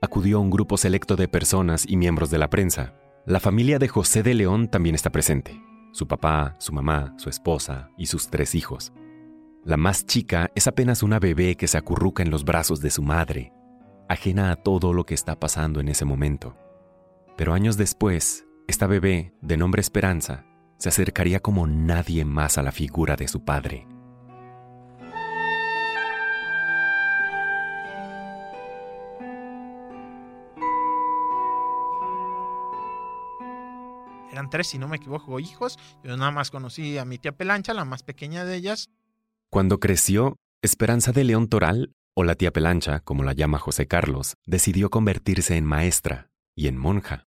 Acudió 0.00 0.40
un 0.40 0.50
grupo 0.50 0.76
selecto 0.76 1.16
de 1.16 1.28
personas 1.28 1.84
y 1.86 1.96
miembros 1.96 2.30
de 2.30 2.38
la 2.38 2.48
prensa. 2.48 2.94
La 3.26 3.40
familia 3.40 3.78
de 3.78 3.88
José 3.88 4.22
de 4.22 4.34
León 4.34 4.68
también 4.68 4.94
está 4.94 5.10
presente 5.10 5.60
su 5.94 6.08
papá, 6.08 6.56
su 6.58 6.72
mamá, 6.72 7.14
su 7.18 7.30
esposa 7.30 7.88
y 7.96 8.06
sus 8.06 8.28
tres 8.28 8.56
hijos. 8.56 8.92
La 9.62 9.76
más 9.76 10.04
chica 10.04 10.50
es 10.56 10.66
apenas 10.66 11.04
una 11.04 11.20
bebé 11.20 11.56
que 11.56 11.68
se 11.68 11.78
acurruca 11.78 12.22
en 12.24 12.30
los 12.30 12.44
brazos 12.44 12.80
de 12.80 12.90
su 12.90 13.00
madre, 13.00 13.52
ajena 14.08 14.50
a 14.50 14.56
todo 14.56 14.92
lo 14.92 15.06
que 15.06 15.14
está 15.14 15.38
pasando 15.38 15.78
en 15.78 15.88
ese 15.88 16.04
momento. 16.04 16.56
Pero 17.36 17.52
años 17.52 17.76
después, 17.76 18.46
esta 18.68 18.86
bebé, 18.86 19.34
de 19.40 19.56
nombre 19.56 19.80
Esperanza, 19.80 20.44
se 20.78 20.88
acercaría 20.88 21.40
como 21.40 21.66
nadie 21.66 22.24
más 22.24 22.58
a 22.58 22.62
la 22.62 22.72
figura 22.72 23.16
de 23.16 23.28
su 23.28 23.44
padre. 23.44 23.86
eran 34.30 34.50
tres, 34.50 34.66
si 34.66 34.78
no 34.78 34.88
me 34.88 34.96
equivoco, 34.96 35.38
hijos. 35.38 35.78
Yo 36.02 36.16
nada 36.16 36.32
más 36.32 36.50
conocí 36.50 36.98
a 36.98 37.04
mi 37.04 37.18
tía 37.18 37.36
Pelancha, 37.36 37.72
la 37.72 37.84
más 37.84 38.02
pequeña 38.02 38.44
de 38.44 38.56
ellas. 38.56 38.90
Cuando 39.48 39.78
creció, 39.78 40.38
Esperanza 40.60 41.12
de 41.12 41.22
León 41.22 41.48
Toral, 41.48 41.94
o 42.14 42.24
la 42.24 42.34
tía 42.34 42.52
Pelancha, 42.52 42.98
como 42.98 43.22
la 43.22 43.32
llama 43.32 43.60
José 43.60 43.86
Carlos, 43.86 44.34
decidió 44.44 44.90
convertirse 44.90 45.56
en 45.56 45.64
maestra 45.64 46.30
y 46.54 46.68
en 46.68 46.78
monja. 46.78 47.26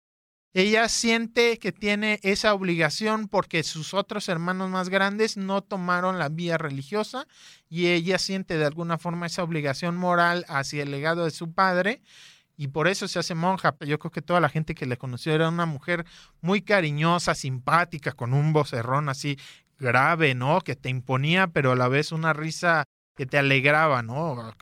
Ella 0.53 0.89
siente 0.89 1.59
que 1.59 1.71
tiene 1.71 2.19
esa 2.25 2.55
obligación 2.55 3.29
porque 3.29 3.62
sus 3.62 3.95
otros 3.95 4.29
hermanos 4.29 4.69
más 4.69 4.89
grandes 4.89 5.37
no 5.37 5.62
tomaron 5.62 6.19
la 6.19 6.29
vía 6.29 6.59
religiosa 6.59 7.29
y 7.69 7.87
ella 7.87 8.19
siente 8.19 8.59
de 8.59 8.67
alguna 8.67 8.99
forma 8.99 9.27
esa 9.27 9.45
obligación 9.45 9.97
moral 9.97 10.45
hacia 10.49 10.83
el 10.83 10.91
legado 10.91 11.25
de 11.25 11.31
su 11.31 11.53
padre 11.53 12.03
y 12.57 12.69
por 12.69 12.89
eso 12.89 13.07
se 13.07 13.21
hace 13.21 13.37
monja. 13.37 13.77
Yo 13.87 14.00
creo 14.00 14.11
que 14.11 14.23
toda 14.23 14.41
la 14.41 14.49
gente 14.49 14.75
que 14.75 14.87
le 14.87 14.99
conoció 14.99 15.33
era 15.33 15.49
una 15.49 15.67
mujer 15.67 16.05
muy 16.41 16.62
cariñosa, 16.62 17.37
simpática, 17.37 18.11
con 18.12 18.35
un 18.35 18.53
vocerrón 18.53 19.09
así 19.09 19.39
grave, 19.79 20.35
¿no? 20.35 20.61
Que 20.61 20.75
te 20.75 20.89
imponía, 20.89 21.47
pero 21.47 21.73
a 21.73 21.77
la 21.77 21.89
vez 21.89 22.11
una 22.11 22.33
risa 22.33 22.85
que 23.17 23.25
te 23.25 23.39
alegraba, 23.39 24.03
¿no? 24.03 24.53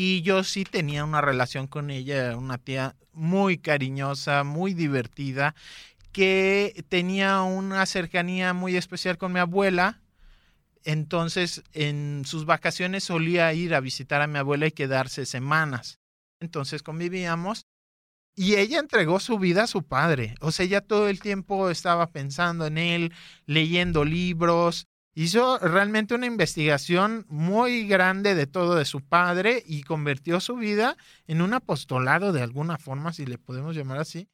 Y 0.00 0.22
yo 0.22 0.44
sí 0.44 0.62
tenía 0.62 1.04
una 1.04 1.20
relación 1.20 1.66
con 1.66 1.90
ella, 1.90 2.36
una 2.36 2.58
tía 2.58 2.94
muy 3.12 3.58
cariñosa, 3.58 4.44
muy 4.44 4.72
divertida, 4.72 5.56
que 6.12 6.84
tenía 6.88 7.42
una 7.42 7.84
cercanía 7.84 8.52
muy 8.52 8.76
especial 8.76 9.18
con 9.18 9.32
mi 9.32 9.40
abuela. 9.40 10.00
Entonces, 10.84 11.64
en 11.72 12.22
sus 12.26 12.44
vacaciones 12.44 13.02
solía 13.02 13.52
ir 13.54 13.74
a 13.74 13.80
visitar 13.80 14.22
a 14.22 14.28
mi 14.28 14.38
abuela 14.38 14.68
y 14.68 14.70
quedarse 14.70 15.26
semanas 15.26 15.98
entonces 16.40 16.82
convivíamos 16.82 17.66
y 18.36 18.54
ella 18.54 18.78
entregó 18.78 19.18
su 19.18 19.38
vida 19.38 19.64
a 19.64 19.66
su 19.66 19.82
padre. 19.82 20.34
O 20.40 20.52
sea, 20.52 20.64
ella 20.64 20.80
todo 20.80 21.08
el 21.08 21.20
tiempo 21.20 21.70
estaba 21.70 22.10
pensando 22.10 22.66
en 22.66 22.78
él, 22.78 23.12
leyendo 23.46 24.04
libros. 24.04 24.86
Hizo 25.20 25.58
realmente 25.58 26.14
una 26.14 26.26
investigación 26.26 27.26
muy 27.28 27.88
grande 27.88 28.36
de 28.36 28.46
todo 28.46 28.76
de 28.76 28.84
su 28.84 29.00
padre 29.00 29.64
y 29.66 29.82
convirtió 29.82 30.38
su 30.38 30.54
vida 30.54 30.96
en 31.26 31.42
un 31.42 31.54
apostolado 31.54 32.30
de 32.30 32.40
alguna 32.40 32.78
forma, 32.78 33.12
si 33.12 33.26
le 33.26 33.36
podemos 33.36 33.74
llamar 33.74 33.98
así. 33.98 34.28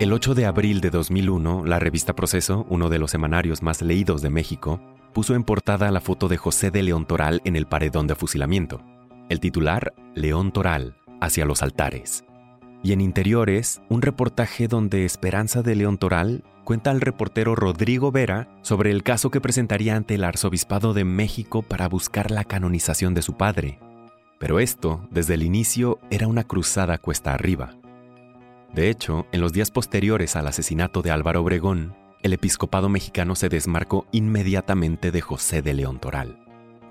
El 0.00 0.12
8 0.12 0.34
de 0.34 0.44
abril 0.44 0.80
de 0.80 0.90
2001, 0.90 1.64
la 1.64 1.78
revista 1.78 2.16
Proceso, 2.16 2.66
uno 2.68 2.88
de 2.88 2.98
los 2.98 3.12
semanarios 3.12 3.62
más 3.62 3.82
leídos 3.82 4.20
de 4.20 4.30
México, 4.30 4.80
puso 5.14 5.36
en 5.36 5.44
portada 5.44 5.92
la 5.92 6.00
foto 6.00 6.26
de 6.26 6.38
José 6.38 6.72
de 6.72 6.82
León 6.82 7.06
Toral 7.06 7.40
en 7.44 7.54
el 7.54 7.66
paredón 7.66 8.08
de 8.08 8.16
fusilamiento. 8.16 8.82
El 9.28 9.38
titular, 9.38 9.94
León 10.16 10.50
Toral, 10.50 10.96
hacia 11.20 11.44
los 11.44 11.62
altares. 11.62 12.24
Y 12.82 12.92
en 12.92 13.00
interiores, 13.00 13.80
un 13.88 14.02
reportaje 14.02 14.66
donde 14.66 15.04
Esperanza 15.04 15.62
de 15.62 15.76
León 15.76 15.98
Toral 15.98 16.42
cuenta 16.64 16.90
al 16.90 17.00
reportero 17.00 17.54
Rodrigo 17.54 18.10
Vera 18.10 18.48
sobre 18.62 18.90
el 18.90 19.02
caso 19.02 19.30
que 19.30 19.40
presentaría 19.40 19.96
ante 19.96 20.14
el 20.16 20.24
Arzobispado 20.24 20.92
de 20.92 21.04
México 21.04 21.62
para 21.62 21.88
buscar 21.88 22.30
la 22.30 22.44
canonización 22.44 23.14
de 23.14 23.22
su 23.22 23.34
padre. 23.34 23.78
Pero 24.38 24.58
esto, 24.58 25.06
desde 25.10 25.34
el 25.34 25.44
inicio, 25.44 26.00
era 26.10 26.26
una 26.26 26.44
cruzada 26.44 26.98
cuesta 26.98 27.32
arriba. 27.32 27.76
De 28.74 28.88
hecho, 28.88 29.26
en 29.30 29.40
los 29.40 29.52
días 29.52 29.70
posteriores 29.70 30.34
al 30.34 30.48
asesinato 30.48 31.02
de 31.02 31.10
Álvaro 31.10 31.42
Obregón, 31.42 31.94
el 32.22 32.32
episcopado 32.32 32.88
mexicano 32.88 33.34
se 33.34 33.48
desmarcó 33.48 34.06
inmediatamente 34.12 35.10
de 35.10 35.20
José 35.20 35.62
de 35.62 35.74
León 35.74 35.98
Toral. 35.98 36.41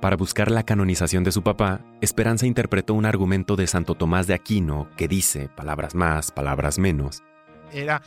Para 0.02 0.18
buscar 0.18 0.50
la 0.50 0.64
canonización 0.64 1.24
de 1.24 1.32
su 1.32 1.44
papá, 1.44 1.80
Esperanza 2.02 2.48
interpretó 2.48 2.96
un 2.96 3.06
argumento 3.06 3.56
de 3.56 3.68
Santo 3.68 3.94
Tomás 3.94 4.26
de 4.26 4.34
Aquino 4.34 4.90
que 4.98 5.08
dice, 5.08 5.48
palabras 5.48 5.94
más, 5.94 6.32
palabras 6.32 6.80
menos, 6.80 7.22
era 7.72 8.02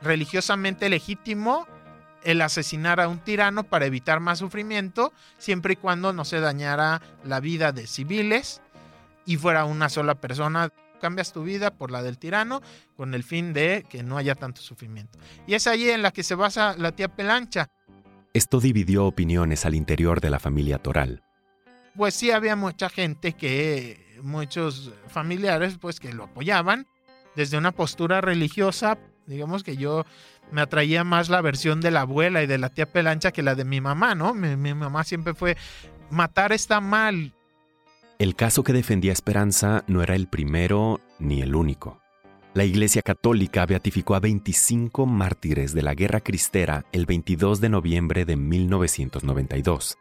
religiosamente 0.00 0.88
legítimo 0.88 1.66
el 2.22 2.40
asesinar 2.42 3.00
a 3.00 3.08
un 3.08 3.18
tirano 3.18 3.64
para 3.64 3.86
evitar 3.86 4.20
más 4.20 4.38
sufrimiento, 4.38 5.12
siempre 5.38 5.72
y 5.72 5.76
cuando 5.76 6.12
no 6.12 6.24
se 6.24 6.38
dañara 6.38 7.02
la 7.24 7.40
vida 7.40 7.72
de 7.72 7.88
civiles 7.88 8.62
y 9.26 9.36
fuera 9.36 9.64
una 9.64 9.88
sola 9.88 10.14
persona 10.14 10.70
cambias 11.00 11.32
tu 11.32 11.42
vida 11.42 11.72
por 11.72 11.90
la 11.90 12.04
del 12.04 12.18
tirano 12.18 12.60
con 12.96 13.12
el 13.12 13.24
fin 13.24 13.52
de 13.54 13.84
que 13.88 14.04
no 14.04 14.18
haya 14.18 14.36
tanto 14.36 14.60
sufrimiento. 14.60 15.18
Y 15.48 15.54
es 15.54 15.66
allí 15.66 15.90
en 15.90 16.02
la 16.02 16.12
que 16.12 16.22
se 16.22 16.36
basa 16.36 16.76
la 16.78 16.92
tía 16.92 17.08
Pelancha. 17.08 17.68
Esto 18.34 18.60
dividió 18.60 19.06
opiniones 19.06 19.66
al 19.66 19.74
interior 19.74 20.20
de 20.20 20.30
la 20.30 20.38
familia 20.38 20.78
Toral. 20.78 21.24
Pues 21.96 22.14
sí 22.14 22.30
había 22.30 22.56
mucha 22.56 22.88
gente 22.88 23.32
que, 23.32 24.18
muchos 24.22 24.92
familiares, 25.08 25.78
pues 25.80 26.00
que 26.00 26.12
lo 26.12 26.24
apoyaban 26.24 26.86
desde 27.36 27.58
una 27.58 27.72
postura 27.72 28.20
religiosa. 28.20 28.98
Digamos 29.26 29.62
que 29.62 29.76
yo 29.76 30.04
me 30.50 30.60
atraía 30.60 31.04
más 31.04 31.28
la 31.28 31.40
versión 31.40 31.80
de 31.80 31.90
la 31.90 32.02
abuela 32.02 32.42
y 32.42 32.46
de 32.46 32.58
la 32.58 32.70
tía 32.70 32.86
Pelancha 32.86 33.32
que 33.32 33.42
la 33.42 33.54
de 33.54 33.64
mi 33.64 33.80
mamá, 33.80 34.14
¿no? 34.14 34.34
Mi, 34.34 34.56
mi 34.56 34.74
mamá 34.74 35.04
siempre 35.04 35.34
fue, 35.34 35.56
matar 36.10 36.52
está 36.52 36.80
mal, 36.80 37.32
el 38.20 38.36
caso 38.36 38.64
que 38.64 38.74
defendía 38.74 39.12
Esperanza 39.12 39.82
no 39.86 40.02
era 40.02 40.14
el 40.14 40.26
primero 40.26 41.00
ni 41.18 41.40
el 41.40 41.54
único. 41.54 42.02
La 42.52 42.66
Iglesia 42.66 43.00
Católica 43.00 43.64
beatificó 43.64 44.14
a 44.14 44.20
25 44.20 45.06
mártires 45.06 45.72
de 45.72 45.80
la 45.80 45.94
Guerra 45.94 46.20
Cristera 46.20 46.84
el 46.92 47.06
22 47.06 47.62
de 47.62 47.70
noviembre 47.70 48.26
de 48.26 48.36
1992. 48.36 49.96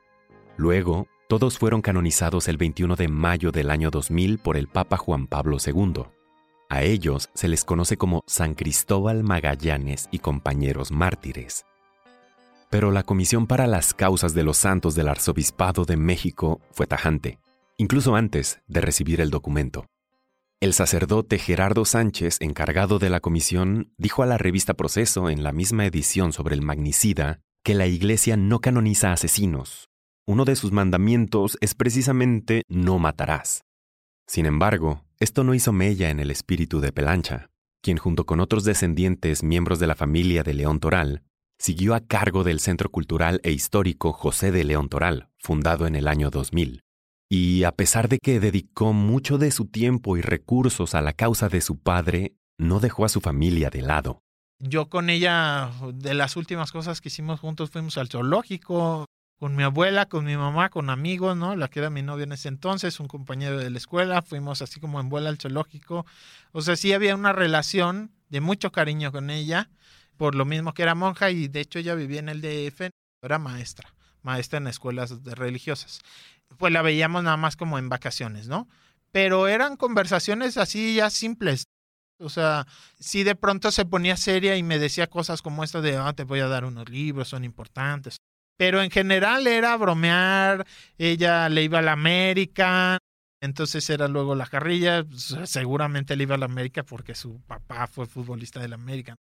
Luego, 0.58 1.08
todos 1.30 1.60
fueron 1.60 1.84
canonizados 1.84 2.48
el 2.48 2.58
21 2.58 2.96
de 2.96 3.08
mayo 3.08 3.52
del 3.52 3.70
año 3.70 3.92
2000 3.92 4.40
por 4.40 4.58
el 4.58 4.68
Papa 4.68 4.98
Juan 4.98 5.28
Pablo 5.28 5.58
II. 5.64 6.06
A 6.70 6.82
ellos 6.82 7.30
se 7.36 7.48
les 7.48 7.64
conoce 7.64 7.98
como 7.98 8.24
San 8.26 8.56
Cristóbal 8.56 9.24
Magallanes 9.24 10.10
y 10.10 10.20
compañeros 10.20 10.92
mártires. 10.92 11.68
Pero 12.72 12.90
la 12.90 13.04
Comisión 13.04 13.46
para 13.46 13.68
las 13.68 13.94
Causas 13.94 14.34
de 14.34 14.42
los 14.42 14.58
Santos 14.58 14.96
del 14.96 15.08
Arzobispado 15.08 15.86
de 15.86 15.98
México 15.98 16.62
fue 16.72 16.88
tajante, 16.88 17.38
incluso 17.78 18.16
antes 18.16 18.62
de 18.66 18.82
recibir 18.82 19.22
el 19.22 19.30
documento. 19.30 19.86
El 20.60 20.74
sacerdote 20.74 21.38
Gerardo 21.38 21.86
Sánchez, 21.86 22.38
encargado 22.40 22.98
de 22.98 23.12
la 23.12 23.20
comisión, 23.20 23.94
dijo 23.98 24.24
a 24.24 24.26
la 24.26 24.40
revista 24.40 24.74
Proceso 24.74 25.30
en 25.30 25.44
la 25.44 25.52
misma 25.52 25.86
edición 25.86 26.34
sobre 26.34 26.56
el 26.56 26.64
magnicida 26.64 27.40
que 27.64 27.76
la 27.76 27.86
Iglesia 27.86 28.36
no 28.36 28.62
canoniza 28.62 29.12
asesinos. 29.12 29.89
Uno 30.30 30.46
de 30.46 30.56
sus 30.56 30.72
mandamientos 30.72 31.58
es 31.60 31.74
precisamente 31.74 32.62
no 32.70 33.00
matarás. 33.00 33.64
Sin 34.28 34.46
embargo, 34.46 35.04
esto 35.18 35.44
no 35.44 35.56
hizo 35.56 35.74
mella 35.74 36.12
en 36.12 36.20
el 36.20 36.30
espíritu 36.30 36.82
de 36.82 36.92
Pelancha, 36.92 37.50
quien 37.82 37.98
junto 37.98 38.28
con 38.28 38.40
otros 38.40 38.64
descendientes 38.64 39.42
miembros 39.42 39.80
de 39.80 39.88
la 39.88 39.96
familia 39.96 40.44
de 40.44 40.54
León 40.54 40.80
Toral, 40.80 41.24
siguió 41.58 41.96
a 41.96 42.02
cargo 42.02 42.44
del 42.44 42.60
Centro 42.60 42.92
Cultural 42.92 43.42
e 43.44 43.50
Histórico 43.50 44.14
José 44.14 44.52
de 44.52 44.66
León 44.66 44.88
Toral, 44.88 45.30
fundado 45.40 45.88
en 45.88 45.96
el 45.96 46.08
año 46.08 46.30
2000. 46.30 46.82
Y 47.28 47.64
a 47.64 47.72
pesar 47.72 48.08
de 48.08 48.20
que 48.20 48.40
dedicó 48.40 48.94
mucho 48.94 49.40
de 49.40 49.50
su 49.50 49.66
tiempo 49.66 50.16
y 50.16 50.22
recursos 50.22 50.94
a 50.94 51.02
la 51.02 51.14
causa 51.14 51.50
de 51.50 51.62
su 51.62 51.80
padre, 51.80 52.36
no 52.60 52.80
dejó 52.80 53.04
a 53.04 53.10
su 53.10 53.20
familia 53.20 53.72
de 53.72 53.82
lado. 53.82 54.22
Yo 54.60 54.90
con 54.90 55.10
ella, 55.10 55.72
de 55.92 56.14
las 56.14 56.36
últimas 56.36 56.72
cosas 56.72 57.02
que 57.02 57.08
hicimos 57.08 57.40
juntos, 57.40 57.72
fuimos 57.72 57.98
al 57.98 58.10
zoológico, 58.10 59.06
con 59.40 59.56
mi 59.56 59.64
abuela, 59.64 60.08
con 60.08 60.26
mi 60.26 60.36
mamá, 60.36 60.70
con 60.70 60.90
amigos, 60.90 61.36
¿no? 61.38 61.56
La 61.56 61.70
que 61.70 61.80
era 61.80 61.90
mi 61.90 62.02
novia 62.02 62.26
en 62.26 62.34
ese 62.34 62.50
entonces, 62.50 63.00
un 63.00 63.08
compañero 63.08 63.58
de 63.58 63.70
la 63.70 63.78
escuela, 63.78 64.22
fuimos 64.22 64.62
así 64.62 64.82
como 64.82 65.00
en 65.00 65.08
vuela 65.08 65.30
al 65.30 65.40
zoológico. 65.40 66.06
O 66.52 66.62
sea, 66.62 66.76
sí 66.76 66.92
había 66.92 67.16
una 67.16 67.32
relación 67.32 68.12
de 68.28 68.42
mucho 68.42 68.74
cariño 68.74 69.14
con 69.14 69.30
ella, 69.30 69.70
por 70.18 70.36
lo 70.36 70.44
mismo 70.44 70.74
que 70.74 70.84
era 70.84 70.94
monja 70.94 71.32
y 71.32 71.48
de 71.48 71.62
hecho 71.62 71.80
ella 71.80 71.96
vivía 71.96 72.20
en 72.20 72.28
el 72.28 72.42
DF, 72.42 72.90
era 73.22 73.40
maestra, 73.40 73.94
maestra 74.24 74.58
en 74.58 74.68
escuelas 74.68 75.24
religiosas. 75.24 76.02
Pues 76.58 76.74
la 76.74 76.82
veíamos 76.82 77.24
nada 77.24 77.38
más 77.38 77.56
como 77.56 77.80
en 77.80 77.88
vacaciones, 77.88 78.50
¿no? 78.50 78.68
Pero 79.12 79.48
eran 79.48 79.78
conversaciones 79.78 80.58
así 80.58 80.96
ya 80.96 81.10
simples. 81.10 81.64
O 82.20 82.28
sea, 82.28 82.68
si 83.00 83.24
de 83.24 83.36
pronto 83.36 83.72
se 83.72 83.86
ponía 83.86 84.18
seria 84.18 84.58
y 84.58 84.64
me 84.64 84.80
decía 84.80 85.08
cosas 85.08 85.42
como 85.42 85.64
esta 85.64 85.80
de, 85.80 85.96
ah, 85.96 86.12
te 86.12 86.26
voy 86.26 86.42
a 86.42 86.50
dar 86.50 86.66
unos 86.66 86.90
libros, 86.90 87.30
son 87.30 87.46
importantes. 87.46 88.18
Pero 88.60 88.84
en 88.84 88.92
general 88.92 89.48
era 89.48 89.78
bromear, 89.78 90.68
ella 90.98 91.48
le 91.48 91.64
iba 91.64 91.80
a 91.80 91.82
la 91.82 91.94
América, 91.94 92.98
entonces 93.40 93.90
era 93.90 94.10
luego 94.10 94.36
la 94.36 94.48
carrilla, 94.48 95.06
pues, 95.06 95.34
seguramente 95.46 96.18
le 96.18 96.24
iba 96.24 96.36
a 96.36 96.38
la 96.38 96.48
América 96.48 96.84
porque 96.84 97.16
su 97.16 97.40
papá 97.48 97.88
fue 97.88 98.06
futbolista 98.06 98.60
de 98.60 98.68
la 98.68 98.76
América. 98.76 99.16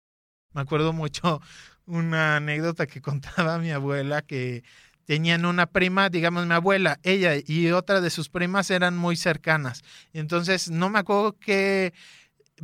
Me 0.55 0.63
acuerdo 0.63 0.93
mucho 0.93 1.41
una 1.87 2.39
anécdota 2.39 2.89
que 2.89 3.01
contaba 3.01 3.61
mi 3.61 3.71
abuela 3.71 4.23
que 4.23 4.65
tenían 5.05 5.45
una 5.45 5.67
prima, 5.67 6.11
digamos 6.11 6.45
mi 6.45 6.55
abuela, 6.55 6.99
ella 7.05 7.35
y 7.37 7.71
otra 7.71 8.01
de 8.01 8.11
sus 8.11 8.29
primas 8.29 8.73
eran 8.73 8.97
muy 8.97 9.15
cercanas. 9.15 9.85
Entonces 10.13 10.69
no 10.69 10.91
me 10.91 10.99
acuerdo 10.99 11.39
que 11.39 11.95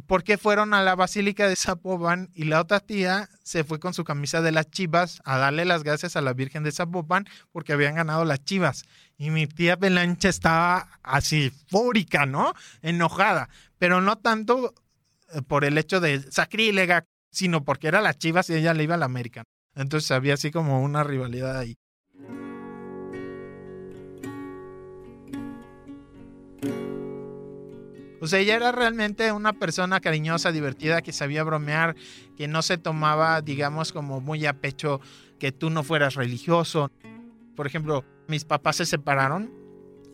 por 0.06 0.24
qué 0.24 0.38
fueron 0.38 0.74
a 0.74 0.82
la 0.82 0.94
Basílica 0.94 1.48
de 1.48 1.56
Zapopan 1.56 2.30
y 2.34 2.44
la 2.44 2.60
otra 2.60 2.80
tía 2.80 3.28
se 3.42 3.64
fue 3.64 3.78
con 3.78 3.94
su 3.94 4.04
camisa 4.04 4.42
de 4.42 4.52
las 4.52 4.70
chivas 4.70 5.20
a 5.24 5.38
darle 5.38 5.64
las 5.64 5.82
gracias 5.82 6.16
a 6.16 6.20
la 6.20 6.32
Virgen 6.32 6.62
de 6.64 6.72
Zapopan 6.72 7.26
porque 7.52 7.72
habían 7.72 7.94
ganado 7.94 8.24
las 8.24 8.44
chivas. 8.44 8.84
Y 9.16 9.30
mi 9.30 9.46
tía 9.46 9.76
Pelancha 9.76 10.28
estaba 10.28 10.88
así 11.02 11.52
fúrica, 11.68 12.26
¿no? 12.26 12.54
Enojada, 12.82 13.48
pero 13.78 14.00
no 14.00 14.18
tanto 14.18 14.74
eh, 15.32 15.42
por 15.42 15.64
el 15.64 15.78
hecho 15.78 16.00
de 16.00 16.20
sacrílega, 16.30 17.06
sino 17.30 17.64
porque 17.64 17.88
era 17.88 18.00
las 18.00 18.18
chivas 18.18 18.50
y 18.50 18.54
ella 18.54 18.74
le 18.74 18.84
iba 18.84 18.94
a 18.94 18.98
la 18.98 19.06
América. 19.06 19.44
Entonces 19.74 20.10
había 20.10 20.34
así 20.34 20.50
como 20.50 20.82
una 20.82 21.04
rivalidad 21.04 21.58
ahí. 21.58 21.76
O 28.24 28.26
sea, 28.26 28.38
ella 28.38 28.56
era 28.56 28.72
realmente 28.72 29.30
una 29.32 29.52
persona 29.52 30.00
cariñosa, 30.00 30.50
divertida, 30.50 31.02
que 31.02 31.12
sabía 31.12 31.44
bromear, 31.44 31.94
que 32.38 32.48
no 32.48 32.62
se 32.62 32.78
tomaba, 32.78 33.42
digamos, 33.42 33.92
como 33.92 34.22
muy 34.22 34.46
a 34.46 34.54
pecho 34.54 35.02
que 35.38 35.52
tú 35.52 35.68
no 35.68 35.84
fueras 35.84 36.14
religioso. 36.14 36.90
Por 37.54 37.66
ejemplo, 37.66 38.02
mis 38.26 38.46
papás 38.46 38.76
se 38.76 38.86
separaron 38.86 39.52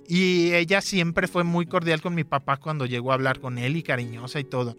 y 0.08 0.52
ella 0.54 0.80
siempre 0.80 1.28
fue 1.28 1.44
muy 1.44 1.66
cordial 1.66 2.02
con 2.02 2.16
mi 2.16 2.24
papá 2.24 2.56
cuando 2.56 2.84
llegó 2.84 3.12
a 3.12 3.14
hablar 3.14 3.38
con 3.38 3.58
él 3.58 3.76
y 3.76 3.84
cariñosa 3.84 4.40
y 4.40 4.44
todo 4.44 4.76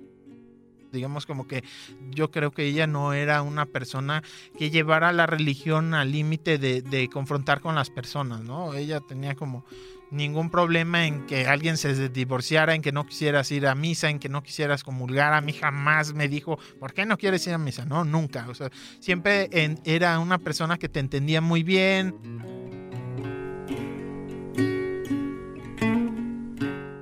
digamos 0.91 1.25
como 1.25 1.47
que 1.47 1.63
yo 2.09 2.31
creo 2.31 2.51
que 2.51 2.65
ella 2.65 2.85
no 2.85 3.13
era 3.13 3.43
una 3.43 3.65
persona 3.65 4.23
que 4.59 4.71
llevara 4.71 5.13
la 5.13 5.25
religión 5.25 5.93
al 5.93 6.11
límite 6.11 6.57
de, 6.57 6.81
de, 6.81 7.07
confrontar 7.07 7.61
con 7.61 7.75
las 7.75 7.89
personas, 7.89 8.41
¿no? 8.41 8.73
Ella 8.73 8.99
tenía 8.99 9.33
como 9.35 9.63
ningún 10.11 10.49
problema 10.49 11.07
en 11.07 11.25
que 11.25 11.47
alguien 11.47 11.77
se 11.77 12.09
divorciara, 12.09 12.75
en 12.75 12.81
que 12.81 12.91
no 12.91 13.05
quisieras 13.05 13.51
ir 13.51 13.65
a 13.65 13.75
misa, 13.75 14.09
en 14.09 14.19
que 14.19 14.29
no 14.29 14.43
quisieras 14.43 14.83
comulgar. 14.83 15.33
A 15.33 15.41
mí 15.41 15.53
jamás 15.53 16.13
me 16.13 16.27
dijo, 16.27 16.59
¿por 16.79 16.93
qué 16.93 17.05
no 17.05 17.17
quieres 17.17 17.45
ir 17.47 17.53
a 17.53 17.57
misa? 17.57 17.85
No, 17.85 18.03
nunca. 18.03 18.47
O 18.49 18.53
sea, 18.53 18.69
siempre 18.99 19.49
era 19.85 20.19
una 20.19 20.37
persona 20.37 20.77
que 20.77 20.89
te 20.89 20.99
entendía 20.99 21.41
muy 21.41 21.63
bien. 21.63 22.15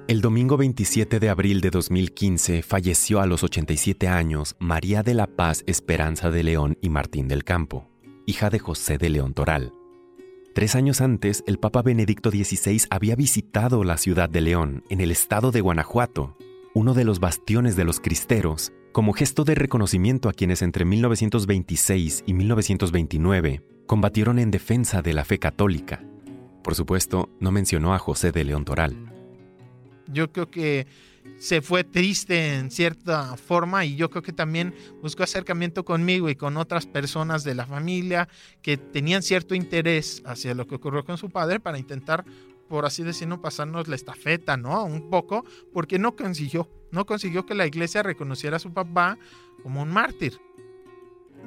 El 0.08 0.22
domingo 0.22 0.58
27 0.58 1.20
de 1.20 1.30
abril 1.30 1.62
de 1.62 1.70
2015 1.70 2.64
falleció 2.64 3.22
a 3.22 3.28
los 3.28 3.44
87 3.44 4.08
años 4.08 4.56
María 4.58 5.04
de 5.04 5.14
la 5.14 5.28
Paz 5.28 5.64
Esperanza 5.68 6.32
de 6.32 6.42
León 6.42 6.78
y 6.82 6.90
Martín 6.90 7.28
del 7.28 7.44
Campo, 7.44 7.92
hija 8.26 8.50
de 8.50 8.58
José 8.58 8.98
de 8.98 9.10
León 9.10 9.36
Toral. 9.36 9.72
Tres 10.60 10.76
años 10.76 11.00
antes, 11.00 11.42
el 11.48 11.58
Papa 11.58 11.82
Benedicto 11.82 12.32
XVI 12.32 12.82
había 12.90 13.16
visitado 13.16 13.86
la 13.86 13.98
ciudad 13.98 14.30
de 14.30 14.42
León, 14.42 14.84
en 14.90 15.00
el 15.00 15.10
estado 15.10 15.52
de 15.52 15.62
Guanajuato, 15.62 16.36
uno 16.74 16.94
de 16.94 17.06
los 17.06 17.22
bastiones 17.22 17.78
de 17.78 17.86
los 17.86 18.02
cristeros, 18.02 18.74
como 18.92 19.14
gesto 19.14 19.46
de 19.46 19.56
reconocimiento 19.56 20.28
a 20.28 20.34
quienes 20.34 20.62
entre 20.62 20.84
1926 20.84 22.26
y 22.28 22.34
1929 22.34 23.62
combatieron 23.88 24.38
en 24.38 24.52
defensa 24.52 25.02
de 25.02 25.14
la 25.14 25.24
fe 25.24 25.40
católica. 25.40 26.04
Por 26.62 26.76
supuesto, 26.76 27.30
no 27.40 27.54
mencionó 27.54 27.94
a 27.94 27.98
José 27.98 28.34
de 28.34 28.44
León 28.44 28.66
Toral. 28.66 28.98
Yo 30.08 30.30
creo 30.34 30.52
que 30.52 30.88
se 31.38 31.62
fue 31.62 31.84
triste 31.84 32.56
en 32.56 32.72
cierta 32.72 33.38
forma 33.38 33.86
y 33.86 33.96
yo 33.96 34.10
creo 34.10 34.22
que 34.22 34.34
también 34.34 34.74
buscó 35.02 35.24
acercamiento 35.24 35.86
conmigo 35.86 36.30
y 36.30 36.36
con 36.36 36.58
otras 36.58 36.86
personas 36.86 37.44
de 37.44 37.56
la 37.56 37.66
familia 37.66 38.28
que 38.62 38.78
tenían 38.78 39.24
cierto 39.24 39.56
interés 39.56 40.22
hacia 40.26 40.54
lo 40.54 40.68
que 40.68 40.76
ocurrió 40.76 41.06
con 41.06 41.18
su 41.18 41.30
padre 41.30 41.60
para 41.60 41.80
intentar, 41.80 42.26
por 42.68 42.86
así 42.86 43.04
decirlo, 43.04 43.42
pasarnos 43.42 43.88
la 43.88 43.96
estafeta, 43.96 44.58
¿no? 44.58 44.84
Un 44.84 45.10
poco, 45.10 45.46
porque 45.74 46.00
no 46.00 46.16
consiguió, 46.16 46.70
no 46.92 47.06
consiguió 47.06 47.46
que 47.46 47.56
la 47.56 47.66
iglesia 47.66 48.04
reconociera 48.04 48.58
a 48.58 48.60
su 48.60 48.74
papá 48.74 49.18
como 49.64 49.82
un 49.82 49.90
mártir. 49.90 50.40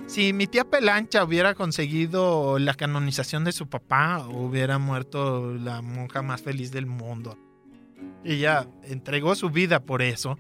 Si 0.07 0.33
mi 0.33 0.47
tía 0.47 0.65
Pelancha 0.65 1.23
hubiera 1.23 1.55
conseguido 1.55 2.59
la 2.59 2.75
canonización 2.75 3.45
de 3.45 3.53
su 3.53 3.69
papá, 3.69 4.27
hubiera 4.29 4.79
muerto 4.79 5.55
la 5.55 5.81
monja 5.81 6.23
más 6.23 6.43
feliz 6.43 6.73
del 6.73 6.87
mundo. 6.87 7.39
Ella 8.25 8.69
entregó 8.85 9.35
su 9.35 9.51
vida 9.51 9.81
por 9.81 10.03
eso. 10.03 10.39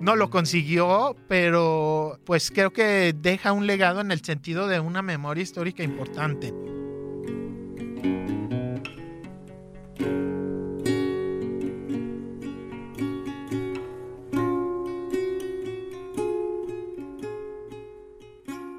No 0.00 0.16
lo 0.16 0.28
consiguió, 0.28 1.16
pero 1.28 2.18
pues 2.24 2.50
creo 2.50 2.72
que 2.72 3.14
deja 3.16 3.52
un 3.52 3.66
legado 3.66 4.00
en 4.00 4.10
el 4.10 4.22
sentido 4.22 4.66
de 4.66 4.80
una 4.80 5.02
memoria 5.02 5.42
histórica 5.42 5.82
importante. 5.82 6.52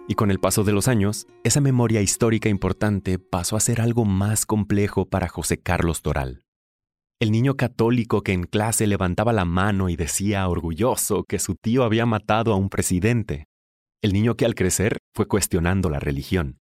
Y 0.08 0.14
con 0.16 0.32
el 0.32 0.40
paso 0.40 0.64
de 0.64 0.72
los 0.72 0.88
años, 0.88 1.28
esa 1.44 1.62
memoria 1.62 2.02
histórica 2.02 2.48
importante 2.48 3.20
pasó 3.20 3.58
a 3.58 3.60
ser 3.60 3.82
algo 3.82 4.06
más 4.06 4.46
complejo 4.46 5.10
para 5.10 5.28
José 5.28 5.58
Carlos 5.58 6.02
Toral. 6.02 6.45
El 7.18 7.32
niño 7.32 7.56
católico 7.56 8.24
que 8.24 8.34
en 8.34 8.44
clase 8.44 8.88
levantaba 8.88 9.32
la 9.32 9.46
mano 9.46 9.88
y 9.88 9.96
decía 9.96 10.46
orgulloso 10.50 11.24
que 11.24 11.40
su 11.40 11.56
tío 11.56 11.84
había 11.86 12.06
matado 12.06 12.52
a 12.52 12.58
un 12.58 12.70
presidente. 12.70 13.48
El 14.02 14.12
niño 14.12 14.36
que 14.36 14.44
al 14.44 14.54
crecer 14.54 14.98
fue 15.14 15.26
cuestionando 15.26 15.90
la 15.90 16.02
religión. 16.02 16.60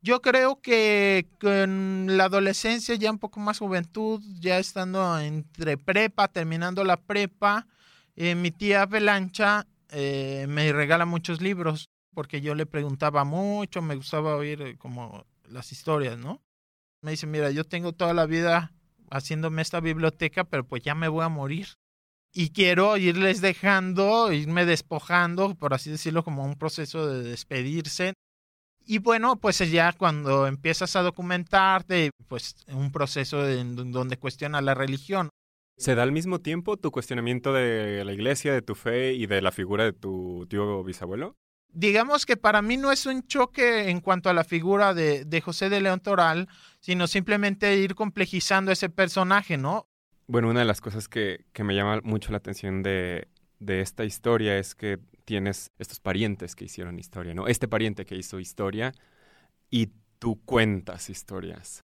Yo 0.00 0.22
creo 0.22 0.62
que 0.62 1.28
con 1.38 2.16
la 2.16 2.24
adolescencia, 2.24 2.94
ya 2.94 3.10
un 3.10 3.18
poco 3.18 3.38
más 3.38 3.58
juventud, 3.58 4.22
ya 4.40 4.58
estando 4.58 5.18
entre 5.18 5.76
prepa, 5.76 6.28
terminando 6.28 6.82
la 6.82 6.96
prepa, 6.96 7.66
eh, 8.14 8.34
mi 8.34 8.50
tía 8.50 8.86
Belancha 8.86 9.66
eh, 9.90 10.46
me 10.48 10.72
regala 10.72 11.04
muchos 11.04 11.42
libros 11.42 11.90
porque 12.14 12.40
yo 12.40 12.54
le 12.54 12.64
preguntaba 12.64 13.24
mucho, 13.24 13.82
me 13.82 13.96
gustaba 13.96 14.36
oír 14.36 14.62
eh, 14.62 14.78
como 14.78 15.26
las 15.44 15.72
historias, 15.72 16.16
¿no? 16.16 16.42
Me 17.02 17.10
dice, 17.10 17.26
mira, 17.26 17.50
yo 17.50 17.64
tengo 17.64 17.92
toda 17.92 18.14
la 18.14 18.24
vida 18.24 18.72
haciéndome 19.10 19.62
esta 19.62 19.80
biblioteca, 19.80 20.44
pero 20.44 20.64
pues 20.64 20.82
ya 20.82 20.94
me 20.94 21.08
voy 21.08 21.24
a 21.24 21.28
morir. 21.28 21.68
Y 22.32 22.50
quiero 22.50 22.96
irles 22.96 23.40
dejando, 23.40 24.32
irme 24.32 24.66
despojando, 24.66 25.54
por 25.54 25.72
así 25.72 25.90
decirlo, 25.90 26.22
como 26.22 26.44
un 26.44 26.56
proceso 26.56 27.06
de 27.06 27.22
despedirse. 27.22 28.12
Y 28.84 28.98
bueno, 28.98 29.36
pues 29.36 29.58
ya 29.70 29.92
cuando 29.92 30.46
empiezas 30.46 30.94
a 30.96 31.02
documentarte, 31.02 32.10
pues 32.28 32.54
un 32.68 32.92
proceso 32.92 33.48
en 33.48 33.74
donde 33.90 34.16
cuestiona 34.16 34.60
la 34.60 34.74
religión. 34.74 35.30
¿Se 35.78 35.94
da 35.94 36.02
al 36.02 36.12
mismo 36.12 36.40
tiempo 36.40 36.76
tu 36.76 36.90
cuestionamiento 36.90 37.52
de 37.52 38.04
la 38.04 38.12
iglesia, 38.12 38.52
de 38.52 38.62
tu 38.62 38.74
fe 38.74 39.12
y 39.12 39.26
de 39.26 39.42
la 39.42 39.52
figura 39.52 39.84
de 39.84 39.92
tu 39.92 40.46
tío 40.48 40.82
bisabuelo? 40.84 41.36
Digamos 41.78 42.24
que 42.24 42.38
para 42.38 42.62
mí 42.62 42.78
no 42.78 42.90
es 42.90 43.04
un 43.04 43.26
choque 43.26 43.90
en 43.90 44.00
cuanto 44.00 44.30
a 44.30 44.32
la 44.32 44.44
figura 44.44 44.94
de, 44.94 45.40
José 45.42 45.68
de 45.68 45.82
León 45.82 46.00
Toral, 46.00 46.48
sino 46.80 47.06
simplemente 47.06 47.76
ir 47.76 47.94
complejizando 47.94 48.72
ese 48.72 48.88
personaje, 48.88 49.58
¿no? 49.58 49.86
Bueno, 50.26 50.48
una 50.48 50.60
de 50.60 50.64
las 50.64 50.80
cosas 50.80 51.06
que, 51.06 51.44
que 51.52 51.64
me 51.64 51.74
llama 51.74 52.00
mucho 52.02 52.32
la 52.32 52.38
atención 52.38 52.82
de, 52.82 53.28
de 53.58 53.82
esta 53.82 54.06
historia 54.06 54.56
es 54.56 54.74
que 54.74 54.98
tienes 55.26 55.70
estos 55.78 56.00
parientes 56.00 56.56
que 56.56 56.64
hicieron 56.64 56.98
historia, 56.98 57.34
¿no? 57.34 57.46
Este 57.46 57.68
pariente 57.68 58.06
que 58.06 58.16
hizo 58.16 58.40
historia 58.40 58.94
y 59.68 59.90
tú 60.18 60.40
cuentas 60.46 61.10
historias. 61.10 61.82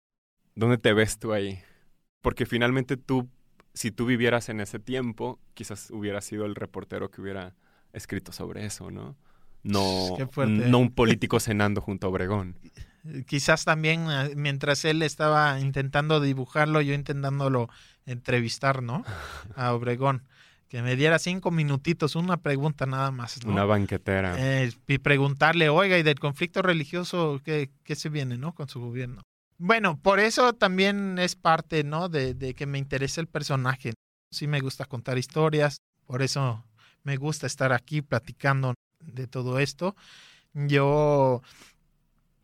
¿Dónde 0.54 0.78
te 0.78 0.92
ves 0.92 1.18
tú 1.18 1.32
ahí? 1.32 1.58
Porque 2.20 2.46
finalmente 2.46 2.96
tú, 2.96 3.28
si 3.74 3.90
tú 3.90 4.06
vivieras 4.06 4.50
en 4.50 4.60
ese 4.60 4.78
tiempo, 4.78 5.40
quizás 5.54 5.90
hubieras 5.90 6.24
sido 6.24 6.46
el 6.46 6.54
reportero 6.54 7.10
que 7.10 7.20
hubiera 7.20 7.56
escrito 7.92 8.30
sobre 8.30 8.64
eso, 8.64 8.92
¿no? 8.92 9.16
No, 9.62 10.16
no 10.46 10.78
un 10.78 10.90
político 10.90 11.40
cenando 11.40 11.80
junto 11.80 12.06
a 12.06 12.10
Obregón. 12.10 12.56
Quizás 13.26 13.64
también 13.64 14.06
eh, 14.10 14.32
mientras 14.36 14.84
él 14.84 15.02
estaba 15.02 15.58
intentando 15.60 16.20
dibujarlo, 16.20 16.80
yo 16.80 16.94
intentándolo 16.94 17.68
entrevistar, 18.06 18.82
¿no? 18.82 19.04
A 19.56 19.72
Obregón 19.72 20.24
que 20.70 20.82
me 20.82 20.94
diera 20.94 21.18
cinco 21.18 21.50
minutitos, 21.50 22.14
una 22.14 22.36
pregunta 22.36 22.86
nada 22.86 23.10
más. 23.10 23.38
Una 23.44 23.64
banquetera. 23.64 24.36
Eh, 24.38 24.70
y 24.86 24.98
preguntarle, 24.98 25.68
oiga, 25.68 25.98
¿y 25.98 26.04
del 26.04 26.20
conflicto 26.20 26.62
religioso 26.62 27.40
qué, 27.44 27.70
qué, 27.82 27.96
se 27.96 28.08
viene, 28.08 28.38
no? 28.38 28.54
Con 28.54 28.68
su 28.68 28.80
gobierno. 28.80 29.20
Bueno, 29.58 29.98
por 30.00 30.20
eso 30.20 30.52
también 30.52 31.18
es 31.18 31.34
parte, 31.34 31.82
¿no? 31.82 32.08
De, 32.08 32.34
de 32.34 32.54
que 32.54 32.66
me 32.66 32.78
interesa 32.78 33.20
el 33.20 33.26
personaje. 33.26 33.94
Sí 34.30 34.46
me 34.46 34.60
gusta 34.60 34.84
contar 34.84 35.18
historias, 35.18 35.78
por 36.06 36.22
eso 36.22 36.64
me 37.02 37.16
gusta 37.16 37.48
estar 37.48 37.72
aquí 37.72 38.00
platicando 38.00 38.74
de 39.00 39.26
todo 39.26 39.58
esto. 39.58 39.96
Yo, 40.54 41.42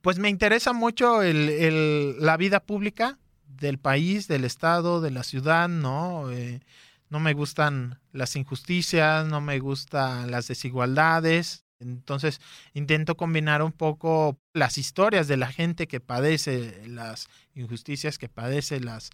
pues 0.00 0.18
me 0.18 0.28
interesa 0.28 0.72
mucho 0.72 1.22
el, 1.22 1.48
el, 1.48 2.16
la 2.20 2.36
vida 2.36 2.60
pública 2.60 3.18
del 3.46 3.78
país, 3.78 4.28
del 4.28 4.44
estado, 4.44 5.00
de 5.00 5.10
la 5.10 5.22
ciudad, 5.22 5.68
¿no? 5.68 6.30
Eh, 6.30 6.60
no 7.08 7.20
me 7.20 7.34
gustan 7.34 8.00
las 8.12 8.36
injusticias, 8.36 9.26
no 9.26 9.40
me 9.40 9.58
gustan 9.58 10.30
las 10.30 10.48
desigualdades. 10.48 11.64
Entonces 11.78 12.40
intento 12.72 13.16
combinar 13.16 13.62
un 13.62 13.72
poco 13.72 14.38
las 14.54 14.78
historias 14.78 15.28
de 15.28 15.36
la 15.36 15.52
gente 15.52 15.86
que 15.86 16.00
padece 16.00 16.82
las 16.88 17.28
injusticias, 17.54 18.18
que 18.18 18.28
padece 18.28 18.80
las, 18.80 19.10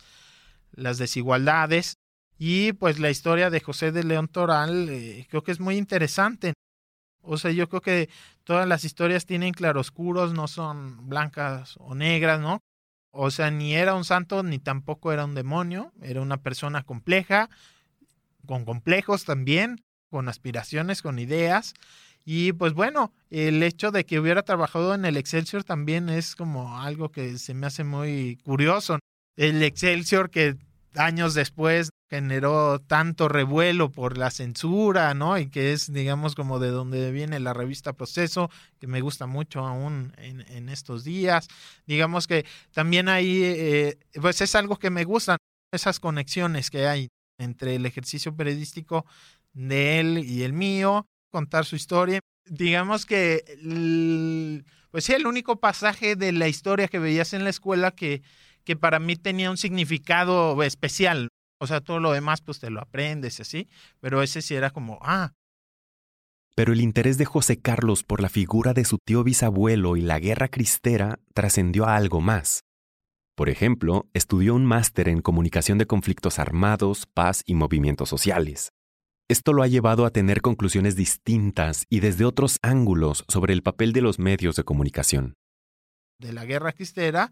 las 0.73 0.99
desigualdades. 0.99 1.99
Y 2.39 2.73
pues 2.73 2.99
la 2.99 3.11
historia 3.11 3.51
de 3.51 3.61
José 3.61 3.93
de 3.93 4.05
León 4.05 4.29
Toral 4.29 4.89
eh, 4.89 5.27
creo 5.29 5.43
que 5.43 5.53
es 5.53 5.61
muy 5.61 5.77
interesante. 5.77 6.55
O 7.23 7.39
sea, 7.39 7.51
yo 7.53 7.69
creo 7.69 7.81
que 7.81 8.09
todas 8.45 8.69
las 8.69 8.85
historias 8.85 9.27
tienen 9.27 9.53
claroscuros, 9.53 10.35
no 10.35 10.49
son 10.49 11.09
blancas 11.09 11.77
o 11.79 11.95
negras, 11.95 12.41
¿no? 12.41 12.61
O 13.13 13.31
sea, 13.31 13.51
ni 13.51 13.75
era 13.75 13.95
un 13.95 14.05
santo 14.05 14.43
ni 14.43 14.59
tampoco 14.59 15.13
era 15.13 15.25
un 15.25 15.35
demonio, 15.35 15.93
era 16.01 16.21
una 16.21 16.39
persona 16.39 16.83
compleja, 16.83 17.51
con 18.47 18.65
complejos 18.65 19.25
también, 19.25 19.85
con 20.11 20.29
aspiraciones, 20.29 21.03
con 21.03 21.19
ideas. 21.19 21.75
Y 22.25 22.53
pues 22.53 22.73
bueno, 22.73 23.13
el 23.31 23.63
hecho 23.63 23.91
de 23.91 24.05
que 24.05 24.19
hubiera 24.19 24.43
trabajado 24.43 24.95
en 24.95 25.05
el 25.05 25.17
Excelsior 25.17 25.65
también 25.65 26.09
es 26.09 26.37
como 26.37 26.81
algo 26.81 27.11
que 27.11 27.39
se 27.39 27.55
me 27.55 27.67
hace 27.67 27.85
muy 27.85 28.37
curioso. 28.45 28.99
El 29.37 29.63
Excelsior 29.63 30.31
que 30.31 30.57
años 30.97 31.35
después 31.35 31.91
generó 32.11 32.79
tanto 32.79 33.29
revuelo 33.29 33.91
por 33.91 34.19
la 34.19 34.31
censura, 34.31 35.15
¿no? 35.15 35.39
Y 35.39 35.49
que 35.49 35.73
es, 35.73 35.91
digamos, 35.91 36.35
como 36.35 36.59
de 36.59 36.69
donde 36.69 37.11
viene 37.11 37.41
la 37.41 37.55
revista 37.55 37.95
Proceso, 37.95 38.51
que 38.79 38.87
me 38.87 39.01
gusta 39.01 39.27
mucho 39.27 39.61
aún 39.61 40.13
en, 40.19 40.69
estos 40.69 41.05
días. 41.05 41.49
Digamos 41.87 42.27
que 42.27 42.45
también 42.73 43.09
ahí, 43.09 43.43
eh, 43.43 43.99
pues 44.21 44.43
es 44.43 44.55
algo 44.55 44.77
que 44.77 44.91
me 44.91 45.05
gustan, 45.05 45.39
esas 45.73 46.01
conexiones 46.01 46.71
que 46.71 46.87
hay 46.87 47.09
entre 47.39 47.77
el 47.77 47.87
ejercicio 47.87 48.37
periodístico 48.37 49.07
de 49.55 50.01
él 50.01 50.19
y 50.19 50.43
el 50.43 50.53
mío, 50.53 51.07
contar 51.31 51.65
su 51.65 51.77
historia. 51.77 52.21
Digamos 52.45 53.07
que, 53.07 53.45
pues 54.91 55.05
sí, 55.05 55.15
el 55.15 55.27
único 55.27 55.61
pasaje 55.61 56.15
de 56.15 56.33
la 56.33 56.49
historia 56.49 56.89
que 56.89 56.99
veías 56.99 57.33
en 57.33 57.45
la 57.45 57.51
escuela 57.51 57.93
que, 57.93 58.23
que 58.65 58.77
para 58.77 58.99
mí 58.99 59.17
tenía 59.17 59.51
un 59.51 59.57
significado 59.57 60.63
especial. 60.63 61.29
O 61.59 61.67
sea, 61.67 61.81
todo 61.81 62.01
lo 62.01 62.13
demás 62.13 62.41
pues 62.41 62.59
te 62.59 62.71
lo 62.71 62.81
aprendes 62.81 63.41
así, 63.41 63.69
pero 64.01 64.23
ese 64.23 64.43
sí 64.43 64.55
era 64.55 64.71
como, 64.71 64.99
ah. 65.03 65.33
Pero 66.55 66.73
el 66.73 66.81
interés 66.81 67.17
de 67.19 67.25
José 67.25 67.61
Carlos 67.61 68.03
por 68.03 68.21
la 68.21 68.29
figura 68.29 68.75
de 68.75 68.85
su 68.85 68.99
tío 68.99 69.25
bisabuelo 69.25 69.97
y 69.97 70.03
la 70.03 70.19
guerra 70.19 70.49
cristera 70.49 71.19
trascendió 71.35 71.87
a 71.87 71.97
algo 71.97 72.21
más. 72.21 72.65
Por 73.35 73.49
ejemplo, 73.49 74.11
estudió 74.13 74.55
un 74.55 74.67
máster 74.67 75.09
en 75.09 75.23
comunicación 75.23 75.79
de 75.79 75.87
conflictos 75.87 76.39
armados, 76.39 77.07
paz 77.07 77.43
y 77.47 77.55
movimientos 77.55 78.11
sociales. 78.11 78.73
Esto 79.29 79.55
lo 79.55 79.63
ha 79.63 79.67
llevado 79.67 80.05
a 80.05 80.11
tener 80.11 80.43
conclusiones 80.43 80.95
distintas 80.95 81.87
y 81.89 82.01
desde 82.01 82.27
otros 82.27 82.59
ángulos 82.61 83.25
sobre 83.29 83.55
el 83.55 83.63
papel 83.63 83.95
de 83.95 84.03
los 84.03 84.19
medios 84.19 84.57
de 84.57 84.65
comunicación. 84.65 85.35
De 86.19 86.35
la 86.35 86.45
guerra 86.45 86.73
cristera, 86.73 87.31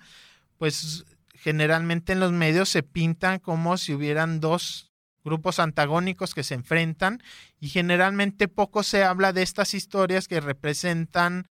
pues 0.57 1.05
generalmente 1.40 2.12
en 2.12 2.20
los 2.20 2.33
medios 2.33 2.68
se 2.68 2.83
pintan 2.83 3.38
como 3.38 3.76
si 3.79 3.94
hubieran 3.94 4.40
dos 4.40 4.90
grupos 5.24 5.59
antagónicos 5.59 6.35
que 6.35 6.42
se 6.42 6.55
enfrentan 6.55 7.22
y 7.59 7.68
generalmente 7.68 8.48
poco 8.48 8.83
se 8.83 9.05
habla 9.05 9.33
de 9.33 9.42
estas 9.42 9.74
historias 9.74 10.29
que 10.29 10.40
representan 10.40 11.46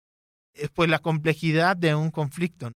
eh, 0.54 0.68
pues 0.72 0.90
la 0.90 0.98
complejidad 0.98 1.76
de 1.76 1.94
un 1.94 2.10
conflicto. 2.10 2.70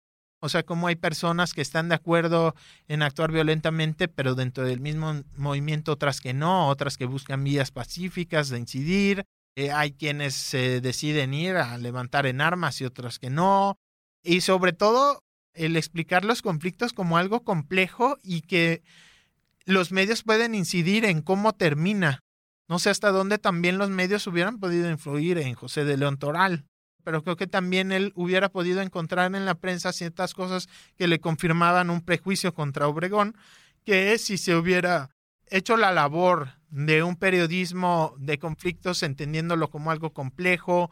O 0.44 0.50
sea, 0.50 0.64
como 0.64 0.88
hay 0.88 0.96
personas 0.96 1.54
que 1.54 1.62
están 1.62 1.90
de 1.90 1.96
acuerdo 1.96 2.56
en 2.88 3.04
actuar 3.04 3.32
violentamente, 3.32 4.08
pero 4.08 4.34
dentro 4.34 4.64
del 4.64 4.80
mismo 4.80 5.22
movimiento 5.36 5.92
otras 5.92 6.20
que 6.20 6.34
no, 6.34 6.68
otras 6.68 6.98
que 6.98 7.06
buscan 7.06 7.44
vías 7.44 7.72
pacíficas 7.72 8.50
de 8.50 8.58
incidir. 8.58 9.24
Eh, 9.56 9.72
hay 9.72 9.92
quienes 9.92 10.34
se 10.34 10.82
deciden 10.82 11.34
ir 11.34 11.58
a 11.58 11.78
levantar 11.78 12.26
en 12.26 12.42
armas 12.42 12.82
y 12.82 12.86
otros 12.86 13.20
que 13.20 13.30
no. 13.30 13.78
Y 14.24 14.42
sobre 14.42 14.74
todo, 14.74 15.20
el 15.54 15.76
explicar 15.76 16.26
los 16.26 16.42
conflictos 16.42 16.94
como 16.94 17.18
algo 17.18 17.44
complejo 17.44 18.18
y 18.24 18.42
que 18.42 18.84
los 19.66 19.92
medios 19.92 20.24
pueden 20.24 20.56
incidir 20.56 21.06
en 21.06 21.22
cómo 21.22 21.54
termina. 21.54 22.20
No 22.68 22.80
sé 22.80 22.90
hasta 22.90 23.12
dónde 23.12 23.38
también 23.38 23.78
los 23.78 23.90
medios 23.90 24.26
hubieran 24.28 24.60
podido 24.60 24.90
influir 24.90 25.38
en 25.38 25.54
José 25.56 25.84
de 25.86 25.98
León 25.98 26.18
Toral 26.18 26.66
pero 27.04 27.24
creo 27.24 27.36
que 27.36 27.48
también 27.48 27.92
él 27.92 28.12
hubiera 28.16 28.50
podido 28.50 28.82
encontrar 28.82 29.34
en 29.36 29.46
la 29.46 29.56
prensa 29.56 29.94
ciertas 29.94 30.34
cosas 30.34 30.70
que 30.98 31.08
le 31.08 31.20
confirmaban 31.20 31.90
un 31.90 32.02
prejuicio 32.02 32.54
contra 32.54 32.88
Obregón, 32.88 33.36
que 33.84 34.18
si 34.18 34.38
se 34.38 34.56
hubiera 34.56 35.10
hecho 35.48 35.78
la 35.78 35.92
labor 35.92 36.50
de 36.70 37.04
un 37.04 37.16
periodismo 37.16 38.16
de 38.18 38.40
conflictos, 38.40 39.04
entendiéndolo 39.04 39.70
como 39.70 39.92
algo 39.92 40.14
complejo, 40.14 40.90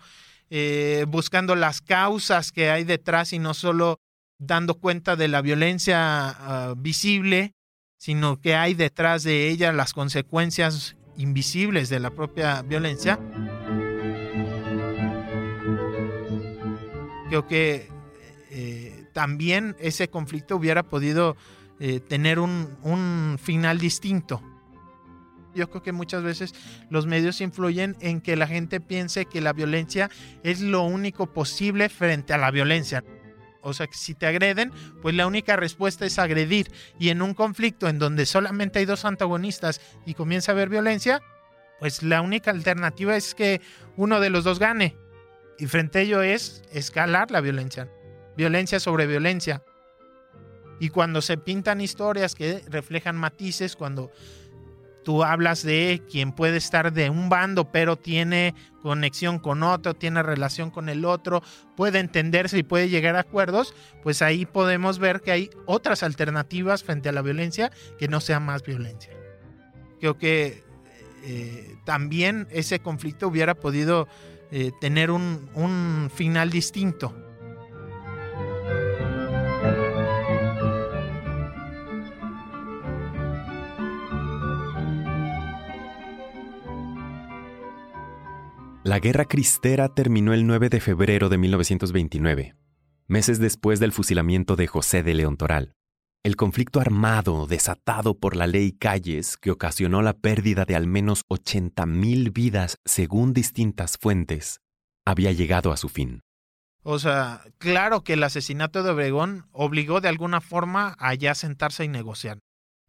eh, 0.50 1.06
buscando 1.08 1.56
las 1.56 1.82
causas 1.82 2.52
que 2.52 2.70
hay 2.70 2.84
detrás 2.84 3.32
y 3.34 3.40
no 3.40 3.54
solo 3.54 4.00
dando 4.40 4.76
cuenta 4.76 5.16
de 5.16 5.28
la 5.28 5.42
violencia 5.42 6.30
ah, 6.30 6.74
visible, 6.76 7.54
sino 7.98 8.40
que 8.40 8.56
hay 8.56 8.74
detrás 8.74 9.24
de 9.24 9.50
ella 9.50 9.74
las 9.74 9.94
consecuencias 9.94 10.96
invisibles 11.18 11.90
de 11.90 12.00
la 12.00 12.12
propia 12.12 12.62
violencia. 12.62 13.20
Creo 17.28 17.46
que 17.46 17.90
eh, 18.50 19.06
también 19.14 19.76
ese 19.80 20.10
conflicto 20.10 20.56
hubiera 20.56 20.84
podido 20.84 21.36
eh, 21.80 22.00
tener 22.00 22.40
un, 22.40 22.78
un 22.82 23.38
final 23.40 23.78
distinto. 23.78 24.42
Yo 25.54 25.70
creo 25.70 25.84
que 25.84 25.92
muchas 25.92 26.24
veces 26.24 26.54
los 26.90 27.06
medios 27.06 27.42
influyen 27.42 27.98
en 28.00 28.22
que 28.22 28.36
la 28.36 28.48
gente 28.48 28.80
piense 28.80 29.26
que 29.26 29.42
la 29.42 29.52
violencia 29.52 30.10
es 30.44 30.62
lo 30.62 30.84
único 30.84 31.34
posible 31.34 31.90
frente 31.90 32.34
a 32.34 32.38
la 32.38 32.52
violencia. 32.52 33.04
O 33.62 33.74
sea, 33.74 33.88
que 33.88 33.98
si 33.98 34.16
te 34.16 34.26
agreden, 34.26 34.72
pues 35.02 35.16
la 35.16 35.28
única 35.28 35.56
respuesta 35.56 36.06
es 36.06 36.18
agredir. 36.20 36.72
Y 36.98 37.10
en 37.10 37.22
un 37.22 37.34
conflicto 37.34 37.88
en 37.88 38.00
donde 38.00 38.26
solamente 38.26 38.80
hay 38.80 38.86
dos 38.86 39.06
antagonistas 39.06 39.82
y 40.06 40.14
comienza 40.14 40.52
a 40.52 40.54
haber 40.54 40.70
violencia, 40.70 41.22
pues 41.80 42.04
la 42.04 42.22
única 42.22 42.52
alternativa 42.52 43.16
es 43.16 43.36
que 43.36 43.62
uno 43.96 44.20
de 44.20 44.30
los 44.30 44.44
dos 44.44 44.60
gane. 44.60 44.96
Y 45.58 45.68
frente 45.68 46.00
a 46.00 46.02
ello 46.04 46.22
es 46.22 46.64
escalar 46.72 47.32
la 47.32 47.42
violencia, 47.42 47.90
violencia 48.38 48.80
sobre 48.80 49.08
violencia. 49.08 49.64
Y 50.80 50.90
cuando 50.90 51.22
se 51.22 51.38
pintan 51.38 51.82
historias 51.82 52.36
que 52.36 52.64
reflejan 52.70 53.18
matices, 53.18 53.76
cuando 53.76 54.12
tú 55.10 55.24
hablas 55.24 55.64
de 55.64 56.04
quien 56.08 56.32
puede 56.32 56.58
estar 56.58 56.94
de 56.94 57.10
un 57.10 57.30
bando, 57.30 57.72
pero 57.72 57.96
tiene 57.96 58.54
conexión 58.84 59.40
con 59.40 59.64
otro, 59.64 59.96
tiene 59.96 60.22
relación 60.22 60.70
con 60.70 60.88
el 60.88 61.04
otro, 61.04 61.42
puede 61.76 61.98
entenderse 61.98 62.60
y 62.60 62.62
puede 62.62 62.90
llegar 62.90 63.16
a 63.16 63.22
acuerdos, 63.22 63.74
pues 64.04 64.22
ahí 64.22 64.46
podemos 64.46 65.00
ver 65.00 65.22
que 65.22 65.32
hay 65.32 65.50
otras 65.66 66.04
alternativas 66.04 66.84
frente 66.84 67.10
a 67.10 67.12
la 67.12 67.24
violencia 67.24 67.72
que 67.98 68.08
no 68.08 68.22
sea 68.22 68.40
más 68.40 68.62
violencia. 68.62 69.12
Creo 70.00 70.20
que 70.20 70.64
eh, 71.24 71.76
también 71.86 72.48
ese 72.52 72.78
conflicto 72.78 73.30
hubiera 73.30 73.56
podido 73.56 74.08
eh, 74.52 74.70
tener 74.80 75.10
un, 75.10 75.50
un 75.56 76.12
final 76.14 76.52
distinto. 76.52 77.16
La 89.00 89.02
Guerra 89.02 89.24
Cristera 89.24 89.88
terminó 89.88 90.34
el 90.34 90.46
9 90.46 90.68
de 90.68 90.82
febrero 90.82 91.30
de 91.30 91.38
1929, 91.38 92.56
meses 93.08 93.40
después 93.40 93.80
del 93.80 93.94
fusilamiento 93.94 94.58
de 94.58 94.68
José 94.68 95.04
de 95.04 95.14
León 95.14 95.38
Toral. 95.38 95.72
El 96.22 96.36
conflicto 96.36 96.82
armado 96.82 97.48
desatado 97.48 98.20
por 98.20 98.36
la 98.36 98.46
ley 98.46 98.74
Calles, 98.74 99.38
que 99.38 99.52
ocasionó 99.52 100.02
la 100.02 100.18
pérdida 100.18 100.66
de 100.66 100.76
al 100.76 100.86
menos 100.86 101.24
80.000 101.30 102.34
vidas 102.34 102.76
según 102.84 103.32
distintas 103.32 103.98
fuentes, 103.98 104.60
había 105.06 105.32
llegado 105.32 105.72
a 105.72 105.78
su 105.78 105.88
fin. 105.88 106.20
O 106.84 107.00
sea, 107.00 107.44
claro 107.58 108.04
que 108.04 108.16
el 108.16 108.24
asesinato 108.24 108.84
de 108.84 108.90
Obregón 108.90 109.48
obligó 109.54 110.02
de 110.02 110.10
alguna 110.10 110.42
forma 110.42 110.98
a 111.00 111.14
ya 111.14 111.36
sentarse 111.36 111.86
y 111.86 111.88
negociar. 111.88 112.40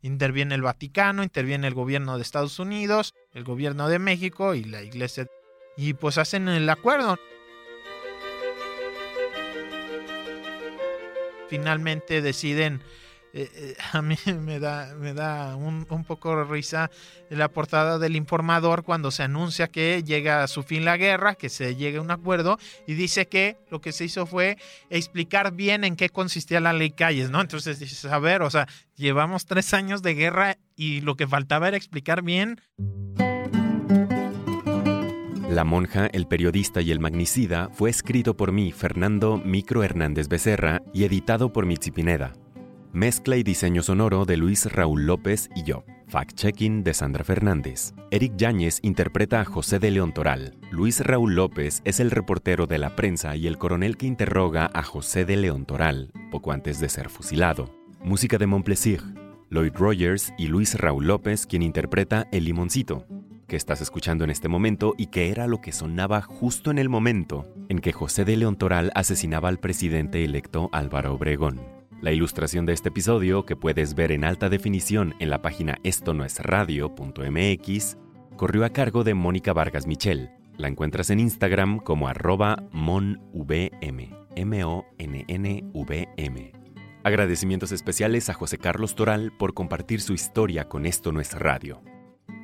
Interviene 0.03 0.57
el 0.57 0.63
Vaticano, 0.63 1.23
interviene 1.23 1.69
el 1.69 1.75
gobierno 1.75 2.17
de 2.17 2.23
Estados 2.23 2.59
Unidos, 2.59 3.15
el 3.33 3.45
gobierno 3.45 3.89
de 3.89 4.01
México 4.01 4.57
y 4.57 4.65
la 4.65 4.83
iglesia. 4.83 5.29
Y 5.77 5.95
pues 5.95 6.19
hacen 6.19 6.49
el 6.49 6.69
acuerdo. 6.69 7.19
Finalmente 11.49 12.23
deciden 12.23 12.83
eh, 13.33 13.49
eh, 13.55 13.77
a 13.93 14.03
mí 14.03 14.17
me 14.41 14.59
da, 14.59 14.95
me 14.99 15.15
da 15.15 15.57
un, 15.57 15.87
un, 15.89 16.05
poco 16.05 16.37
de 16.37 16.45
risa 16.45 16.91
la 17.29 17.49
portada 17.49 17.99
del 17.99 18.17
informador 18.17 18.83
cuando 18.83 19.11
se 19.11 19.23
anuncia 19.23 19.69
que 19.69 20.03
llega 20.03 20.43
a 20.43 20.49
su 20.49 20.63
fin 20.63 20.85
la 20.85 20.97
guerra, 20.97 21.35
que 21.35 21.49
se 21.49 21.77
llegue 21.77 21.99
a 21.99 22.03
un 22.03 22.11
acuerdo 22.11 22.59
y 22.87 22.95
dice 22.95 23.29
que 23.29 23.57
lo 23.71 23.81
que 23.81 23.93
se 23.93 24.05
hizo 24.05 24.27
fue 24.27 24.59
explicar 24.91 25.53
bien 25.53 25.85
en 25.85 25.97
qué 25.97 26.09
consistía 26.09 26.61
la 26.61 26.73
ley 26.73 26.91
Calles, 26.91 27.31
¿no? 27.31 27.41
Entonces 27.41 27.79
dices, 27.79 28.05
a 28.07 28.19
ver, 28.19 28.43
o 28.43 28.51
sea, 28.51 28.67
llevamos 28.97 29.47
tres 29.47 29.73
años 29.75 30.03
de 30.03 30.15
guerra 30.15 30.59
y 30.75 31.01
lo 31.01 31.17
que 31.17 31.29
faltaba 31.29 31.69
era 31.69 31.77
explicar 31.77 32.23
bien. 32.23 32.61
La 35.51 35.65
monja, 35.65 36.07
el 36.07 36.29
periodista 36.29 36.81
y 36.81 36.93
el 36.93 37.01
magnicida 37.01 37.71
fue 37.73 37.91
escrito 37.91 38.37
por 38.37 38.53
mí, 38.53 38.71
Fernando 38.71 39.37
Micro 39.37 39.83
Hernández 39.83 40.29
Becerra, 40.29 40.81
y 40.93 41.03
editado 41.03 41.53
por 41.53 41.67
Mitzi 41.67 41.91
Pineda. 41.91 42.35
Mezcla 42.93 43.37
y 43.37 43.43
diseño 43.43 43.83
sonoro 43.83 44.25
de 44.27 44.37
Luis 44.37 44.73
Raúl 44.73 45.07
López 45.07 45.51
y 45.57 45.65
yo. 45.65 45.83
Fact-checking 46.07 46.85
de 46.85 46.95
Sandra 46.95 47.25
Fernández. 47.25 47.95
Eric 48.13 48.35
Yáñez 48.37 48.79
interpreta 48.83 49.41
a 49.41 49.45
José 49.45 49.81
de 49.81 49.91
León 49.91 50.15
Toral. 50.15 50.55
Luis 50.71 51.01
Raúl 51.01 51.35
López 51.35 51.83
es 51.85 51.99
el 51.99 52.13
reportero 52.13 52.69
de 52.69 52.79
la 52.79 52.95
prensa 52.95 53.35
y 53.35 53.49
el 53.49 53.59
coronel 53.59 53.97
que 53.97 54.07
interroga 54.07 54.71
a 54.73 54.85
José 54.85 55.25
de 55.25 55.37
León 55.37 55.67
Toral, 55.67 56.13
poco 56.31 56.53
antes 56.53 56.79
de 56.79 56.89
ser 56.89 57.09
fusilado. 57.09 57.75
Música 58.05 58.39
de 58.39 58.47
Montplaisir. 58.47 59.03
Lloyd 59.51 59.73
Rogers 59.75 60.33
y 60.39 60.47
Luis 60.47 60.79
Raúl 60.79 61.09
López, 61.09 61.45
quien 61.45 61.63
interpreta 61.63 62.29
El 62.31 62.45
Limoncito, 62.45 63.05
que 63.51 63.57
estás 63.57 63.81
escuchando 63.81 64.23
en 64.23 64.31
este 64.31 64.49
momento 64.49 64.95
y 64.97 65.09
que 65.09 65.31
era 65.31 65.49
lo 65.49 65.61
que 65.61 65.73
sonaba 65.73 66.23
justo 66.23 66.71
en 66.71 66.79
el 66.79 66.89
momento 66.89 67.53
en 67.69 67.81
que 67.81 67.93
José 67.93 68.25
de 68.25 68.37
León 68.37 68.55
Toral 68.55 68.93
asesinaba 68.95 69.49
al 69.49 69.59
presidente 69.59 70.25
electo 70.25 70.71
Álvaro 70.73 71.15
Obregón. 71.15 71.61
La 72.01 72.13
ilustración 72.13 72.65
de 72.65 72.75
este 72.75 72.91
episodio, 72.91 73.45
que 73.45 73.57
puedes 73.57 73.97
ver 73.97 74.13
en 74.13 74.23
alta 74.23 74.49
definición 74.49 75.17
en 75.19 75.31
la 75.31 75.43
página 75.43 75.79
esto 75.83 76.15
no 76.15 76.25
es 76.25 76.39
radio.mx, 76.39 77.99
corrió 78.37 78.65
a 78.65 78.71
cargo 78.71 79.03
de 79.03 79.15
Mónica 79.15 79.53
Vargas 79.53 79.89
Michel. 79.89 80.31
La 80.57 80.69
encuentras 80.69 81.11
en 81.11 81.19
Instagram 81.19 81.81
como 81.81 82.07
arroba 82.07 82.63
monvm, 82.71 84.15
M-O-N-N-V-M. 84.37 84.93
Agradecimientos 87.03 87.73
especiales 87.73 88.29
a 88.31 88.35
José 88.35 88.59
Carlos 88.59 88.95
Toral 88.95 89.33
por 89.37 89.55
compartir 89.55 90.01
su 90.01 90.13
historia 90.13 90.69
con 90.69 90.87
Esto 90.87 91.11
no 91.11 91.21
es 91.21 91.37
radio. 91.37 91.83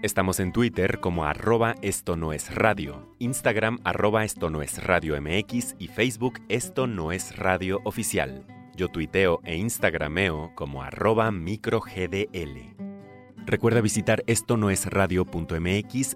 Estamos 0.02 0.40
en 0.40 0.52
Twitter 0.52 1.00
como 1.00 1.24
arroba 1.24 1.74
esto 1.82 2.16
no 2.16 2.32
es 2.32 2.54
radio, 2.54 3.14
Instagram 3.18 3.78
arroba 3.82 4.24
esto 4.24 4.50
no 4.50 4.62
es 4.62 4.82
radio 4.84 5.20
MX 5.20 5.74
y 5.78 5.88
Facebook 5.88 6.40
esto 6.48 6.86
no 6.86 7.12
es 7.12 7.36
radio 7.36 7.80
oficial. 7.84 8.46
Yo 8.76 8.88
tuiteo 8.88 9.40
e 9.44 9.56
instagrameo 9.56 10.52
como 10.54 10.82
arroba 10.82 11.32
microgdl. 11.32 12.76
Recuerda 13.46 13.80
visitar 13.80 14.22
esto 14.26 14.56
no 14.56 14.70
es 14.70 14.86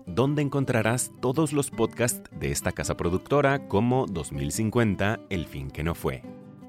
donde 0.06 0.42
encontrarás 0.42 1.12
todos 1.20 1.52
los 1.52 1.70
podcasts 1.70 2.28
de 2.38 2.50
esta 2.50 2.72
casa 2.72 2.96
productora 2.96 3.66
como 3.68 4.06
2050, 4.06 5.20
El 5.30 5.46
fin 5.46 5.70
que 5.70 5.84
no 5.84 5.94
fue. 5.94 6.22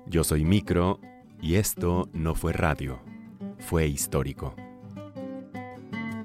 Yo 0.06 0.24
soy 0.24 0.46
Micro 0.46 1.00
y 1.42 1.56
esto 1.56 2.08
no 2.14 2.36
fue 2.36 2.54
radio, 2.54 3.00
fue 3.60 3.88
histórico. 3.88 4.56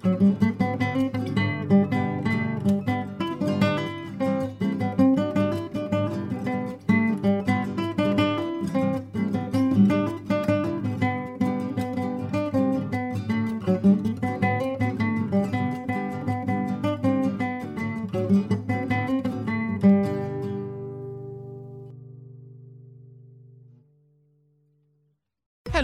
Thank 0.07 1.15
you. 1.15 1.16